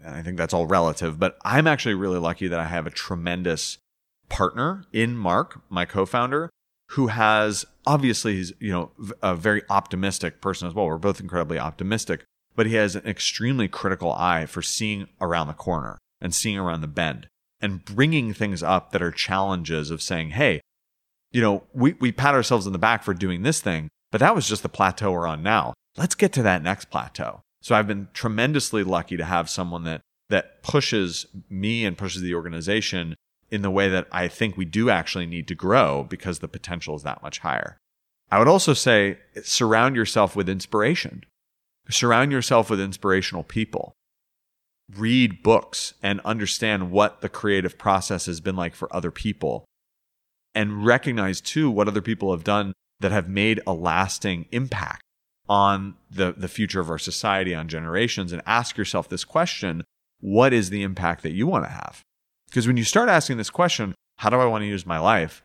[0.04, 2.92] and I think that's all relative, but I'm actually really lucky that I have a
[2.92, 3.78] tremendous
[4.30, 6.50] partner in Mark, my co-founder,
[6.92, 8.92] who has obviously he's, you know,
[9.22, 10.86] a very optimistic person as well.
[10.86, 12.24] We're both incredibly optimistic,
[12.56, 16.82] but he has an extremely critical eye for seeing around the corner and seeing around
[16.82, 17.28] the bend
[17.62, 20.62] and bringing things up that are challenges of saying, Hey,
[21.32, 24.34] you know, we, we pat ourselves in the back for doing this thing, but that
[24.34, 25.74] was just the plateau we're on now.
[25.98, 27.42] Let's get to that next plateau.
[27.62, 32.34] So I've been tremendously lucky to have someone that that pushes me and pushes the
[32.34, 33.16] organization
[33.52, 36.96] in the way that I think we do actually need to grow because the potential
[36.96, 37.78] is that much higher.
[38.32, 41.24] I would also say surround yourself with inspiration.
[41.90, 43.94] Surround yourself with inspirational people.
[44.96, 49.66] Read books and understand what the creative process has been like for other people.
[50.56, 55.02] And recognize too what other people have done that have made a lasting impact
[55.50, 59.84] on the, the future of our society, on generations, and ask yourself this question
[60.20, 62.02] what is the impact that you want to have?
[62.48, 65.42] Because when you start asking this question, how do I want to use my life?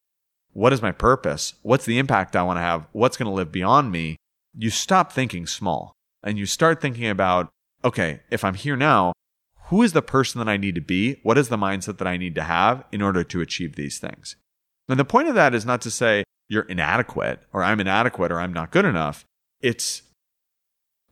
[0.52, 1.54] What is my purpose?
[1.62, 2.86] What's the impact I want to have?
[2.92, 4.16] What's going to live beyond me?
[4.56, 7.48] You stop thinking small and you start thinking about,
[7.84, 9.12] okay, if I'm here now,
[9.68, 11.20] who is the person that I need to be?
[11.22, 14.36] What is the mindset that I need to have in order to achieve these things?
[14.88, 18.40] And the point of that is not to say you're inadequate or I'm inadequate or
[18.40, 19.24] I'm not good enough.
[19.60, 20.02] It's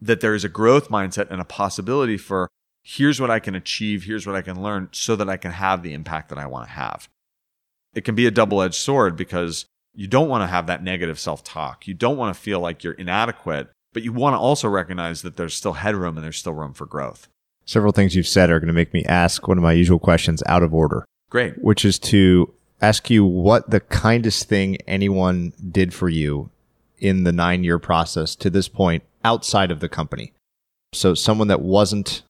[0.01, 2.49] that there is a growth mindset and a possibility for
[2.83, 5.83] here's what I can achieve, here's what I can learn so that I can have
[5.83, 7.09] the impact that I want to have.
[7.95, 11.19] It can be a double edged sword because you don't want to have that negative
[11.19, 11.87] self talk.
[11.87, 15.37] You don't want to feel like you're inadequate, but you want to also recognize that
[15.37, 17.29] there's still headroom and there's still room for growth.
[17.67, 20.43] Several things you've said are going to make me ask one of my usual questions
[20.47, 21.05] out of order.
[21.31, 21.63] Great.
[21.63, 26.51] Which is to ask you what the kindest thing anyone did for you
[26.99, 30.33] in the nine year process to this point outside of the company.
[30.93, 32.23] So someone that wasn't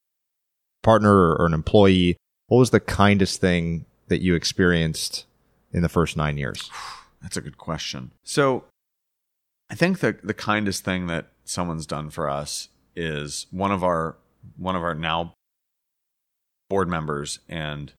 [0.83, 2.17] partner or an employee,
[2.47, 5.27] what was the kindest thing that you experienced
[5.73, 6.71] in the first nine years?
[7.23, 8.13] That's a good question.
[8.25, 8.65] So
[9.69, 14.17] I think the, the kindest thing that someone's done for us is one of our
[14.57, 15.35] one of our now
[16.69, 17.93] board members and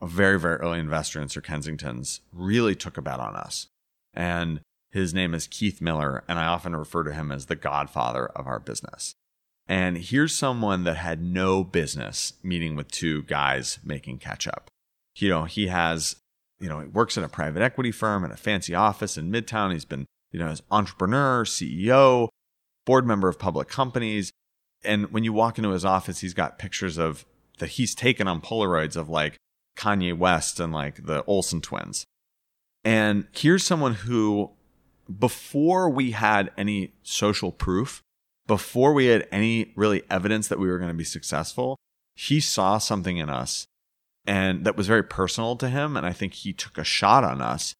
[0.00, 3.66] a very, very early investor in Sir Kensington's, really took a bet on us.
[4.14, 4.60] And
[4.90, 8.46] his name is Keith Miller, and I often refer to him as the godfather of
[8.46, 9.14] our business.
[9.66, 14.70] And here's someone that had no business meeting with two guys making ketchup.
[15.16, 16.16] You know, he has,
[16.58, 19.72] you know, he works in a private equity firm in a fancy office in Midtown.
[19.72, 22.28] He's been, you know, as entrepreneur, CEO,
[22.86, 24.32] board member of public companies.
[24.84, 27.24] And when you walk into his office, he's got pictures of
[27.58, 29.36] that he's taken on Polaroids of like
[29.76, 32.04] Kanye West and like the Olsen twins.
[32.84, 34.52] And here's someone who,
[35.18, 38.02] before we had any social proof,
[38.46, 41.76] before we had any really evidence that we were going to be successful,
[42.14, 43.66] he saw something in us
[44.28, 45.96] and that was very personal to him.
[45.96, 47.74] And I think he took a shot on us.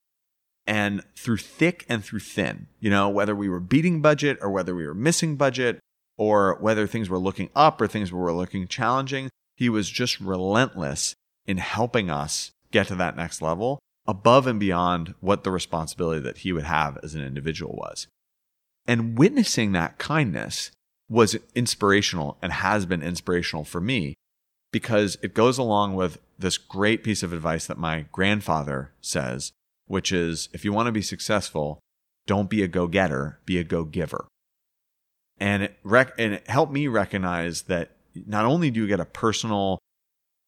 [0.67, 4.75] And through thick and through thin, you know, whether we were beating budget or whether
[4.75, 5.79] we were missing budget
[6.19, 11.15] or whether things were looking up or things were looking challenging, he was just relentless
[11.47, 16.39] in helping us get to that next level above and beyond what the responsibility that
[16.39, 18.07] he would have as an individual was.
[18.87, 20.71] And witnessing that kindness
[21.09, 24.15] was inspirational and has been inspirational for me
[24.73, 29.53] because it goes along with this great piece of advice that my grandfather says,
[29.87, 31.79] which is if you want to be successful,
[32.27, 34.27] don't be a go getter, be a go giver.
[35.41, 37.93] And it, rec- and it helped me recognize that
[38.27, 39.79] not only do you get a personal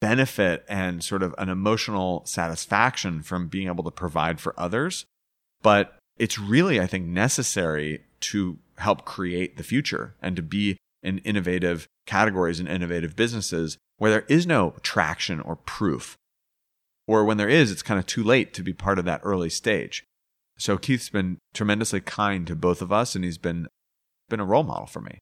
[0.00, 5.04] benefit and sort of an emotional satisfaction from being able to provide for others,
[5.62, 11.18] but it's really, I think, necessary to help create the future and to be in
[11.18, 16.16] innovative categories and innovative businesses where there is no traction or proof.
[17.06, 19.50] Or when there is, it's kind of too late to be part of that early
[19.50, 20.04] stage.
[20.58, 23.66] So Keith's been tremendously kind to both of us and he's been
[24.30, 25.18] been a role model for me.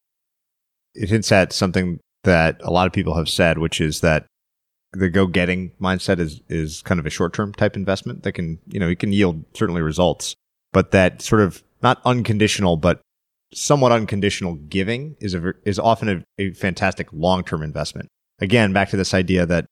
[0.95, 4.27] It hints at something that a lot of people have said, which is that
[4.93, 8.59] the go getting mindset is is kind of a short term type investment that can,
[8.69, 10.35] you know, it can yield certainly results,
[10.73, 13.01] but that sort of not unconditional, but
[13.53, 18.09] somewhat unconditional giving is a, is often a, a fantastic long-term investment.
[18.41, 19.67] Again, back to this idea that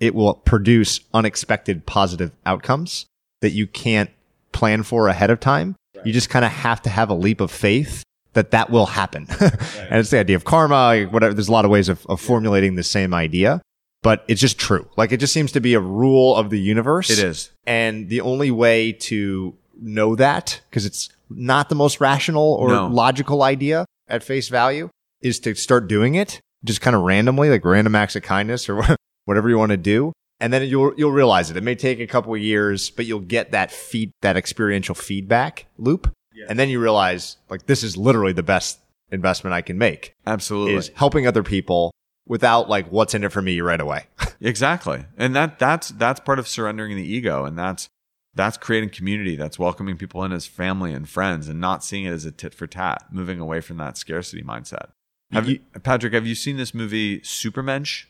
[0.00, 3.06] it will produce unexpected positive outcomes
[3.40, 4.10] that you can't
[4.52, 5.76] plan for ahead of time.
[5.96, 6.06] Right.
[6.06, 8.02] You just kind of have to have a leap of faith
[8.38, 9.26] that that will happen.
[9.40, 9.52] right.
[9.90, 11.34] And it's the idea of karma, whatever.
[11.34, 13.60] There's a lot of ways of, of formulating the same idea,
[14.02, 14.88] but it's just true.
[14.96, 17.10] Like it just seems to be a rule of the universe.
[17.10, 17.50] It is.
[17.66, 22.86] And the only way to know that, because it's not the most rational or no.
[22.86, 24.88] logical idea at face value
[25.20, 28.96] is to start doing it just kind of randomly, like random acts of kindness or
[29.24, 30.12] whatever you want to do.
[30.40, 31.56] And then you'll, you'll realize it.
[31.56, 35.66] It may take a couple of years, but you'll get that feed, that experiential feedback
[35.76, 36.12] loop.
[36.38, 36.46] Yeah.
[36.48, 38.78] And then you realize like this is literally the best
[39.10, 40.14] investment I can make.
[40.26, 40.74] Absolutely.
[40.74, 41.92] Is helping other people
[42.26, 44.06] without like what's in it for me right away.
[44.40, 45.04] exactly.
[45.16, 47.44] And that, that's, that's part of surrendering the ego.
[47.44, 47.88] And that's,
[48.34, 49.34] that's creating community.
[49.34, 52.54] That's welcoming people in as family and friends and not seeing it as a tit
[52.54, 54.90] for tat, moving away from that scarcity mindset.
[55.32, 58.04] Have you, Patrick, have you seen this movie Supermensch?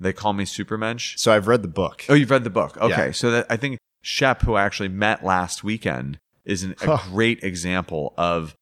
[0.00, 1.18] They call me Supermensch.
[1.18, 2.04] So I've read the book.
[2.08, 2.76] Oh, you've read the book.
[2.76, 3.06] Okay.
[3.06, 3.12] Yeah.
[3.12, 7.42] So that I think Shep, who I actually met last weekend, is an, a great
[7.42, 8.54] example of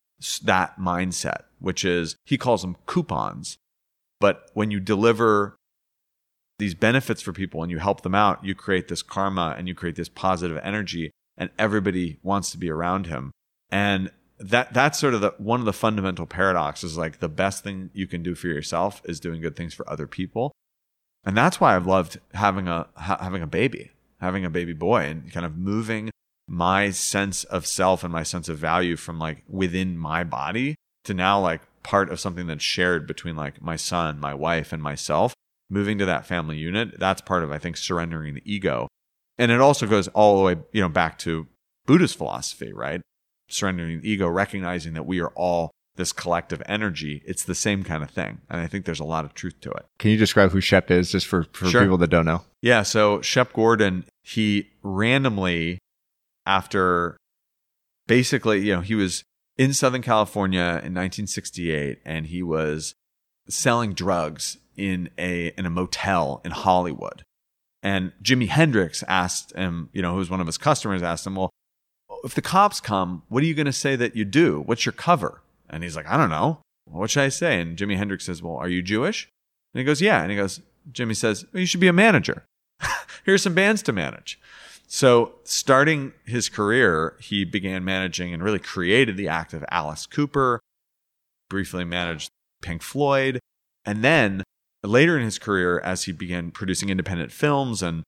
[0.45, 3.59] that mindset, which is he calls them coupons.
[4.21, 5.57] But when you deliver
[6.59, 9.75] these benefits for people and you help them out, you create this karma and you
[9.75, 13.33] create this positive energy and everybody wants to be around him.
[13.71, 17.91] And that that's sort of the one of the fundamental paradoxes like the best thing
[17.93, 20.53] you can do for yourself is doing good things for other people.
[21.25, 25.05] And that's why I've loved having a ha- having a baby, having a baby boy
[25.05, 26.11] and kind of moving
[26.49, 30.75] my sense of self and my sense of value from like within my body
[31.05, 34.83] to now like part of something that's shared between like my son, my wife and
[34.83, 35.35] myself
[35.73, 38.89] moving to that family unit, that's part of, I think, surrendering the ego.
[39.39, 41.47] And it also goes all the way, you know, back to
[41.87, 43.01] Buddhist philosophy, right?
[43.49, 47.23] Surrendering the ego, recognizing that we are all this collective energy.
[47.27, 48.41] It's the same kind of thing.
[48.49, 49.87] And I think there's a lot of truth to it.
[49.99, 51.83] Can you describe who Shep is just for, for sure.
[51.83, 52.43] people that don't know?
[52.61, 52.83] Yeah.
[52.83, 55.79] So Shep Gordon, he randomly,
[56.47, 57.17] after
[58.07, 59.25] basically, you know, he was
[59.57, 62.95] in Southern California in 1968 and he was
[63.49, 67.23] selling drugs in a in a motel in Hollywood.
[67.83, 71.35] And Jimi Hendrix asked him, you know, who was one of his customers, asked him,
[71.35, 71.51] well,
[72.23, 74.61] if the cops come, what are you going to say that you do?
[74.61, 75.43] What's your cover?
[75.69, 76.61] And he's like, I don't know.
[76.85, 77.61] what should I say?
[77.61, 79.29] And Jimi Hendrix says, well, are you Jewish?
[79.75, 80.23] And he goes, yeah.
[80.23, 80.61] And he goes,
[80.93, 82.45] Jimi says, well, you should be a manager.
[83.25, 84.39] Here's some bands to manage.
[84.95, 90.61] So starting his career, he began managing and really created the act of Alice Cooper,
[91.49, 92.29] briefly managed
[92.61, 93.41] Pink Floyd,
[93.87, 94.43] And then
[94.83, 98.03] later in his career, as he began producing independent films and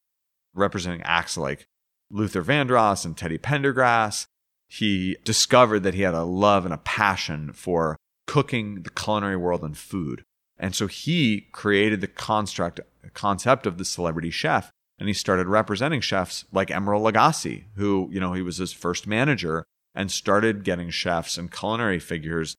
[0.53, 1.65] representing acts like
[2.11, 4.27] Luther Vandross and Teddy Pendergrass,
[4.69, 9.63] he discovered that he had a love and a passion for cooking, the culinary world,
[9.63, 10.23] and food.
[10.59, 12.79] And so he created the construct,
[13.15, 14.69] concept of the celebrity chef,
[14.99, 19.07] and he started representing chefs like Emeril Lagasse, who, you know, he was his first
[19.07, 22.55] manager and started getting chefs and culinary figures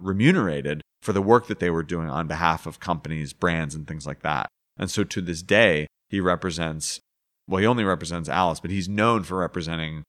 [0.00, 4.06] remunerated for the work that they were doing on behalf of companies, brands, and things
[4.06, 4.48] like that.
[4.78, 7.00] And so to this day, he represents,
[7.48, 10.04] well, he only represents Alice, but he's known for representing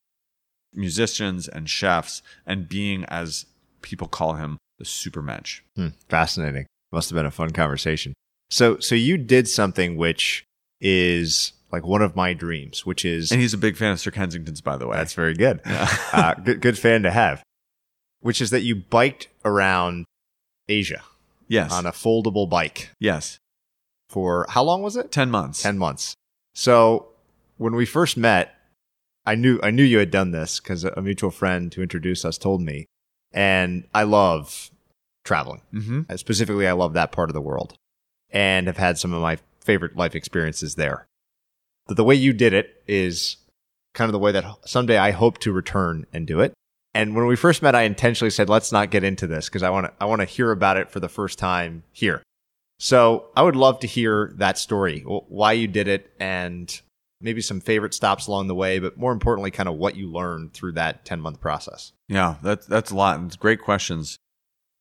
[0.74, 3.46] musicians and chefs and being, as
[3.82, 5.62] people call him, the supermensch.
[5.76, 6.66] Hmm, fascinating.
[6.92, 8.14] Must have been a fun conversation.
[8.50, 10.44] So, so you did something which
[10.80, 14.12] is like one of my dreams, which is, And he's a big fan of Sir
[14.12, 14.98] Kensington's, by the way.
[14.98, 15.62] that's very good.
[15.66, 15.98] Yeah.
[16.14, 17.44] uh, good, good fan to have,
[18.22, 20.06] which is that you biked around
[20.70, 21.04] Asia
[21.48, 21.72] yes.
[21.72, 23.40] on a foldable bike yes.
[24.10, 25.12] for how long was it?
[25.12, 25.62] 10 months.
[25.62, 26.16] 10 months.
[26.54, 27.08] So
[27.58, 28.54] when we first met,
[29.26, 32.38] I knew, I knew you had done this because a mutual friend who introduced us
[32.38, 32.86] told me.
[33.34, 34.72] And I love
[35.26, 35.62] traveling.
[35.74, 36.02] Mm-hmm.
[36.10, 37.76] Uh, Specifically, I love that part of the world
[38.32, 41.07] and have had some of my favorite life experiences there.
[41.88, 43.38] But the way you did it is
[43.94, 46.54] kind of the way that someday I hope to return and do it.
[46.94, 49.70] And when we first met, I intentionally said, let's not get into this because I
[49.70, 52.22] want to, I want to hear about it for the first time here.
[52.80, 56.80] So I would love to hear that story, why you did it and
[57.22, 60.54] maybe some favorite stops along the way, but more importantly, kind of what you learned
[60.54, 61.92] through that 10 month process.
[62.08, 63.20] Yeah, that's that's a lot.
[63.24, 64.18] It's great questions.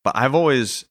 [0.04, 0.84] But I've always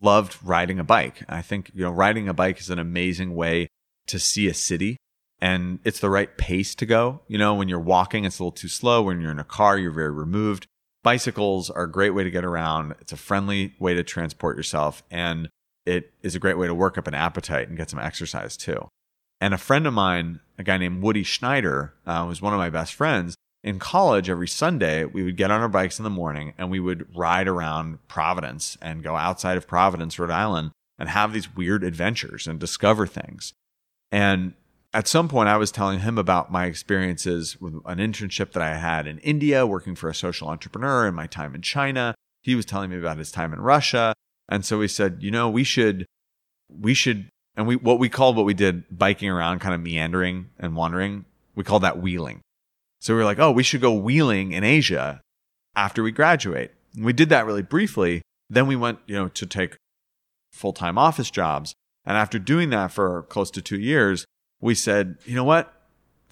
[0.00, 1.22] loved riding a bike.
[1.28, 3.68] I think, you know, riding a bike is an amazing way
[4.08, 4.98] to see a city
[5.40, 7.20] and it's the right pace to go.
[7.28, 9.02] You know, when you're walking, it's a little too slow.
[9.02, 10.66] When you're in a car, you're very removed.
[11.02, 12.94] Bicycles are a great way to get around.
[13.00, 15.48] It's a friendly way to transport yourself and
[15.84, 18.88] it is a great way to work up an appetite and get some exercise too.
[19.40, 22.70] And a friend of mine, a guy named Woody Schneider, uh, was one of my
[22.70, 23.36] best friends.
[23.62, 26.80] In college, every Sunday, we would get on our bikes in the morning and we
[26.80, 31.84] would ride around Providence and go outside of Providence, Rhode Island, and have these weird
[31.84, 33.52] adventures and discover things.
[34.10, 34.54] And
[34.96, 38.78] at some point, I was telling him about my experiences with an internship that I
[38.78, 42.14] had in India, working for a social entrepreneur, and my time in China.
[42.40, 44.14] He was telling me about his time in Russia.
[44.48, 46.06] And so we said, you know, we should,
[46.70, 47.28] we should,
[47.58, 51.26] and we, what we called what we did biking around, kind of meandering and wandering,
[51.54, 52.40] we called that wheeling.
[53.02, 55.20] So we were like, oh, we should go wheeling in Asia
[55.74, 56.72] after we graduate.
[56.94, 58.22] And we did that really briefly.
[58.48, 59.76] Then we went, you know, to take
[60.52, 61.74] full time office jobs.
[62.06, 64.24] And after doing that for close to two years,
[64.60, 65.72] we said, you know what?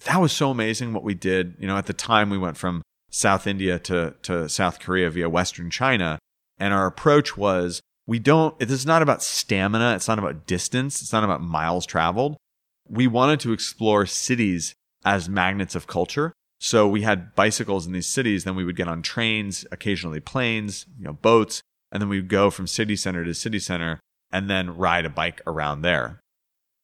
[0.05, 1.55] That was so amazing what we did.
[1.59, 5.29] You know, at the time we went from South India to, to South Korea via
[5.29, 6.19] Western China.
[6.59, 9.95] And our approach was we don't, this is not about stamina.
[9.95, 11.01] It's not about distance.
[11.01, 12.37] It's not about miles traveled.
[12.87, 16.33] We wanted to explore cities as magnets of culture.
[16.59, 18.43] So we had bicycles in these cities.
[18.43, 21.61] Then we would get on trains, occasionally planes, you know, boats.
[21.91, 23.99] And then we would go from city center to city center
[24.31, 26.19] and then ride a bike around there.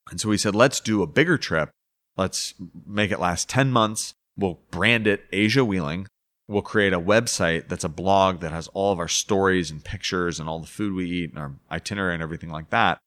[0.10, 1.70] And so we said, let's do a bigger trip.
[2.18, 2.54] Let's
[2.86, 4.14] make it last 10 months.
[4.38, 6.08] We'll brand it Asia Wheeling.
[6.48, 10.40] We'll create a website that's a blog that has all of our stories and pictures
[10.40, 12.98] and all the food we eat and our itinerary and everything like that.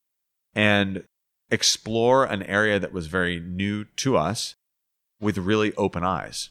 [0.55, 1.05] And
[1.51, 4.55] explore an area that was very new to us
[5.21, 6.51] with really open eyes.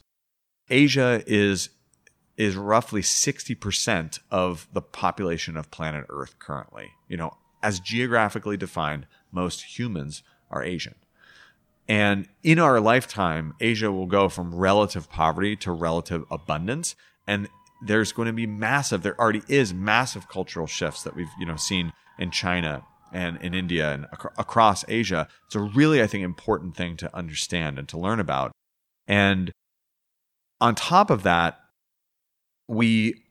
[0.70, 1.70] Asia is
[2.36, 6.90] is roughly 60% of the population of planet Earth currently.
[7.06, 10.24] You know, as geographically defined, most humans
[10.54, 10.94] are Asian.
[11.86, 16.96] And in our lifetime, Asia will go from relative poverty to relative abundance.
[17.26, 17.48] And
[17.84, 21.56] there's going to be massive, there already is massive cultural shifts that we've, you know,
[21.56, 25.28] seen in China and in India and ac- across Asia.
[25.46, 28.52] It's a really, I think, important thing to understand and to learn about.
[29.06, 29.52] And
[30.60, 31.60] on top of that,
[32.66, 33.22] we,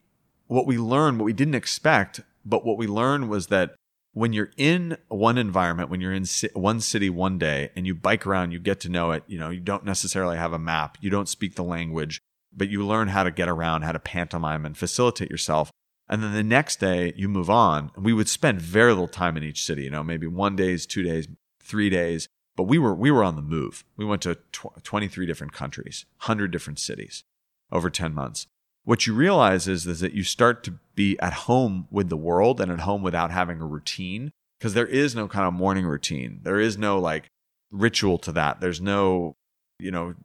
[0.45, 3.74] what we learned, what we didn't expect, but what we learned was that
[4.14, 8.26] when you're in one environment, when you're in one city one day and you bike
[8.26, 9.24] around, you get to know it.
[9.28, 12.22] You know, you don't necessarily have a map, you don't speak the language,
[12.55, 15.72] but you learn how to get around, how to pantomime and facilitate yourself.
[16.07, 17.91] And then the next day you move on.
[17.97, 21.01] We would spend very little time in each city, you know, maybe one days, two
[21.01, 21.28] days,
[21.61, 22.28] three days.
[22.55, 23.84] But we were we were on the move.
[23.97, 27.24] We went to tw- 23 different countries, 100 different cities
[27.72, 28.45] over 10 months.
[28.84, 32.59] What you realize is, is that you start to be at home with the world
[32.59, 36.39] and at home without having a routine because there is no kind of morning routine.
[36.43, 37.29] There is no like
[37.71, 38.61] ritual to that.
[38.61, 39.36] There's no,
[39.79, 40.15] you know,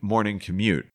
[0.00, 0.86] morning commute.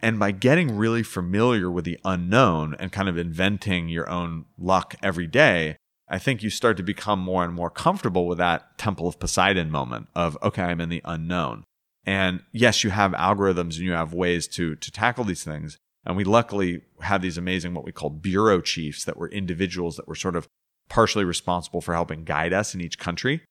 [0.00, 4.94] And by getting really familiar with the unknown and kind of inventing your own luck
[5.02, 5.76] every day,
[6.08, 9.70] I think you start to become more and more comfortable with that Temple of Poseidon
[9.70, 11.64] moment of, okay, I'm in the unknown.
[12.04, 15.78] And yes, you have algorithms and you have ways to, to tackle these things.
[16.10, 20.08] And we luckily had these amazing, what we call bureau chiefs that were individuals that
[20.08, 20.48] were sort of
[20.88, 23.42] partially responsible for helping guide us in each country.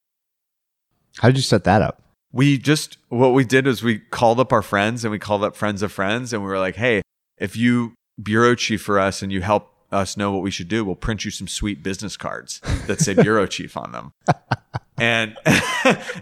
[1.20, 2.02] How did you set that up?
[2.34, 5.56] We just, what we did is we called up our friends and we called up
[5.56, 7.02] friends of friends and we were like, hey,
[7.38, 10.84] if you bureau chief for us and you help us know what we should do,
[10.84, 14.12] we'll print you some sweet business cards that say bureau chief on them.
[14.98, 15.38] and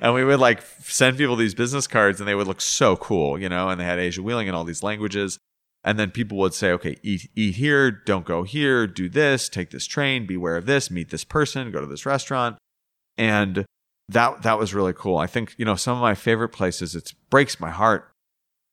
[0.02, 3.40] and we would like send people these business cards and they would look so cool,
[3.40, 5.40] you know, and they had Asia wheeling in all these languages.
[5.88, 9.70] And then people would say, okay, eat eat here, don't go here, do this, take
[9.70, 12.58] this train, beware of this, meet this person, go to this restaurant.
[13.18, 13.64] And
[14.10, 15.18] that that was really cool.
[15.18, 18.12] I think, you know, some of my favorite places, it breaks my heart.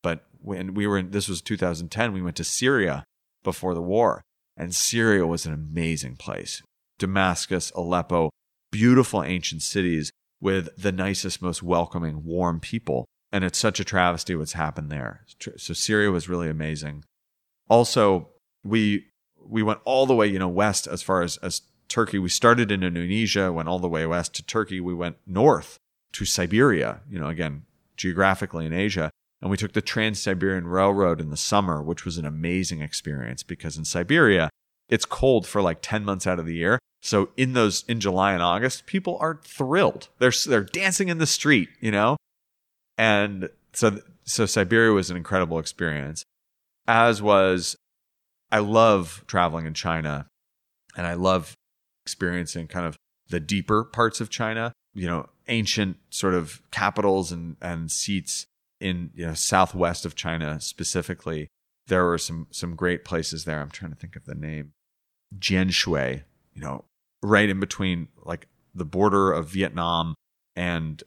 [0.03, 3.05] But when we were in this was 2010, we went to Syria
[3.45, 4.23] before the war.
[4.57, 6.63] And Syria was an amazing place.
[6.99, 8.31] Damascus, Aleppo,
[8.73, 10.11] beautiful ancient cities
[10.41, 13.07] with the nicest, most welcoming, warm people.
[13.35, 15.25] And it's such a travesty what's happened there.
[15.57, 17.05] So Syria was really amazing.
[17.69, 18.29] Also,
[18.63, 19.07] we
[19.45, 22.21] we went all the way, you know, west as far as, as Turkey.
[22.21, 24.81] We started in Indonesia, went all the way west to Turkey.
[24.81, 25.81] We went north
[26.13, 27.65] to Siberia, you know, again,
[27.97, 29.11] geographically in Asia.
[29.43, 33.43] And we took the Trans Siberian Railroad in the summer, which was an amazing experience
[33.43, 34.49] because in Siberia,
[34.89, 36.79] it's cold for like 10 months out of the year.
[37.03, 40.09] So in those, in July and August, people are thrilled.
[40.21, 42.17] They're, they're dancing in the street, you know?
[42.97, 46.25] And so, so Siberia was an incredible experience,
[46.87, 47.77] as was,
[48.53, 50.27] I love traveling in China
[50.97, 51.55] and I love
[52.05, 52.97] experiencing kind of
[53.29, 58.47] the deeper parts of China, you know, ancient sort of capitals and, and seats
[58.81, 61.49] in you know southwest of China specifically,
[61.87, 63.61] there were some some great places there.
[63.61, 64.73] I'm trying to think of the name.
[65.39, 66.23] Jianshui,
[66.53, 66.85] you know,
[67.23, 70.15] right in between like the border of Vietnam
[70.55, 71.03] and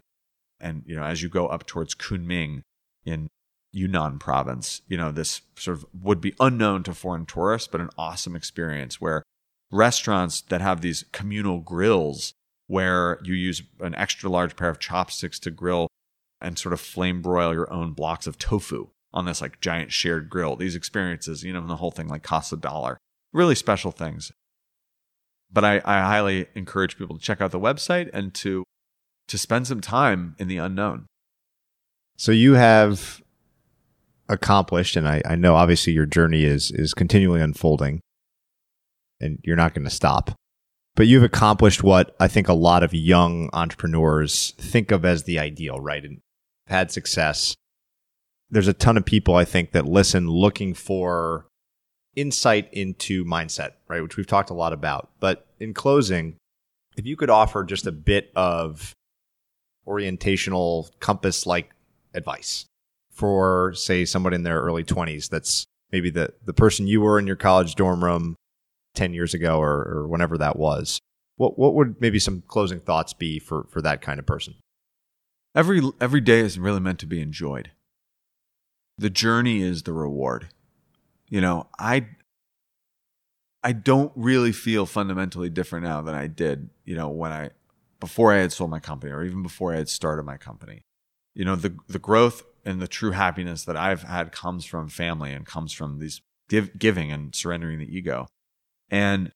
[0.60, 2.62] and you know as you go up towards Kunming
[3.05, 3.28] in
[3.72, 7.89] Yunnan province, you know, this sort of would be unknown to foreign tourists, but an
[7.97, 9.24] awesome experience where
[9.72, 12.34] restaurants that have these communal grills
[12.68, 15.88] where you use an extra large pair of chopsticks to grill
[16.41, 20.30] and sort of flame broil your own blocks of tofu on this like giant shared
[20.30, 20.55] grill.
[20.55, 22.97] These experiences, you know, the whole thing like costs a dollar.
[23.34, 24.32] Really special things.
[25.51, 28.64] But I, I highly encourage people to check out the website and to
[29.28, 31.06] to spend some time in the unknown.
[32.18, 33.22] So you have
[34.30, 38.02] accomplished, and I, I know obviously your journey is is continually unfolding
[39.20, 40.32] and you're not going to stop
[40.98, 45.38] but you've accomplished what I think a lot of young entrepreneurs think of as the
[45.38, 46.04] ideal, right?
[46.04, 46.22] And
[46.66, 47.56] had success.
[48.50, 51.46] There's a ton of people I think that listen looking for
[52.16, 54.02] insight into mindset, right?
[54.02, 55.12] Which we've talked a lot about.
[55.20, 56.36] But in closing,
[56.98, 58.92] if you could offer just a bit of
[59.88, 61.72] orientational compass like
[62.14, 62.66] advice
[63.12, 67.28] for say somebody in their early 20s that's maybe the the person you were in
[67.28, 68.36] your college dorm room
[68.96, 71.00] 10 years ago or, or whenever that was
[71.36, 74.56] what what would maybe some closing thoughts be for for that kind of person
[75.58, 77.72] Every every day is really meant to be enjoyed.
[79.00, 80.50] The journey is the reward.
[81.30, 82.10] You know, I
[83.64, 87.50] I don't really feel fundamentally different now than I did, you know, when I
[88.00, 90.82] before I had sold my company or even before I had started my company.
[91.34, 95.32] You know, the the growth and the true happiness that I've had comes from family
[95.32, 98.28] and comes from these give, giving and surrendering the ego.
[98.89, 99.32] And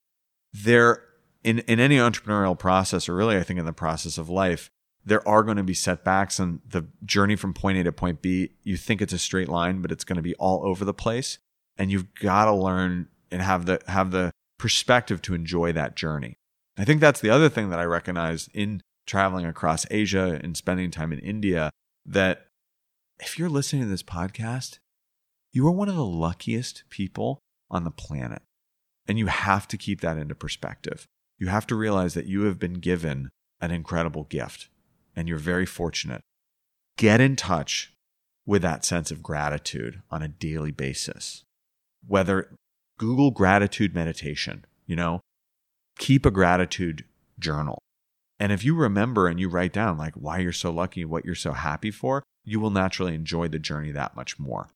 [0.53, 1.03] there
[1.43, 4.70] in in any entrepreneurial process or really I think in the process of life,
[5.05, 8.51] there are going to be setbacks and the journey from point A to point B,
[8.64, 11.39] you think it's a straight line, but it's going to be all over the place.
[11.78, 16.36] And you've got to learn and have the, have the perspective to enjoy that journey.
[16.82, 20.89] I think that's the other thing that I recognize in traveling across Asia and spending
[20.89, 21.69] time in India
[22.07, 22.47] that
[23.19, 24.79] if you're listening to this podcast,
[25.53, 27.38] you are one of the luckiest people
[27.69, 28.41] on the planet.
[29.07, 31.05] And you have to keep that into perspective.
[31.38, 33.29] You have to realize that you have been given
[33.59, 34.69] an incredible gift
[35.15, 36.21] and you're very fortunate,
[36.97, 37.93] get in touch
[38.47, 41.43] with that sense of gratitude on a daily basis.
[42.07, 42.55] Whether
[42.97, 45.21] Google gratitude meditation, you know,
[46.02, 47.06] keep a gratitude
[47.39, 47.78] journal.
[48.39, 51.36] And if you remember and you write down like why you're so lucky, what you're
[51.36, 54.68] so happy for, you will naturally enjoy the journey that much more.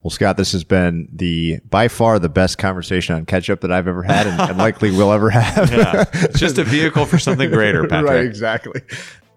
[0.00, 3.88] Well, Scott, this has been the by far the best conversation on ketchup that I've
[3.88, 5.70] ever had and, and likely will ever have.
[5.72, 8.10] yeah, it's just a vehicle for something greater, Patrick.
[8.10, 8.80] right, exactly.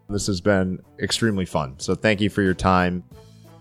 [0.08, 1.80] This has been extremely fun.
[1.80, 3.04] So thank you for your time.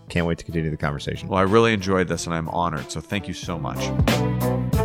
[0.09, 1.27] Can't wait to continue the conversation.
[1.27, 2.91] Well, I really enjoyed this and I'm honored.
[2.91, 4.84] So thank you so much.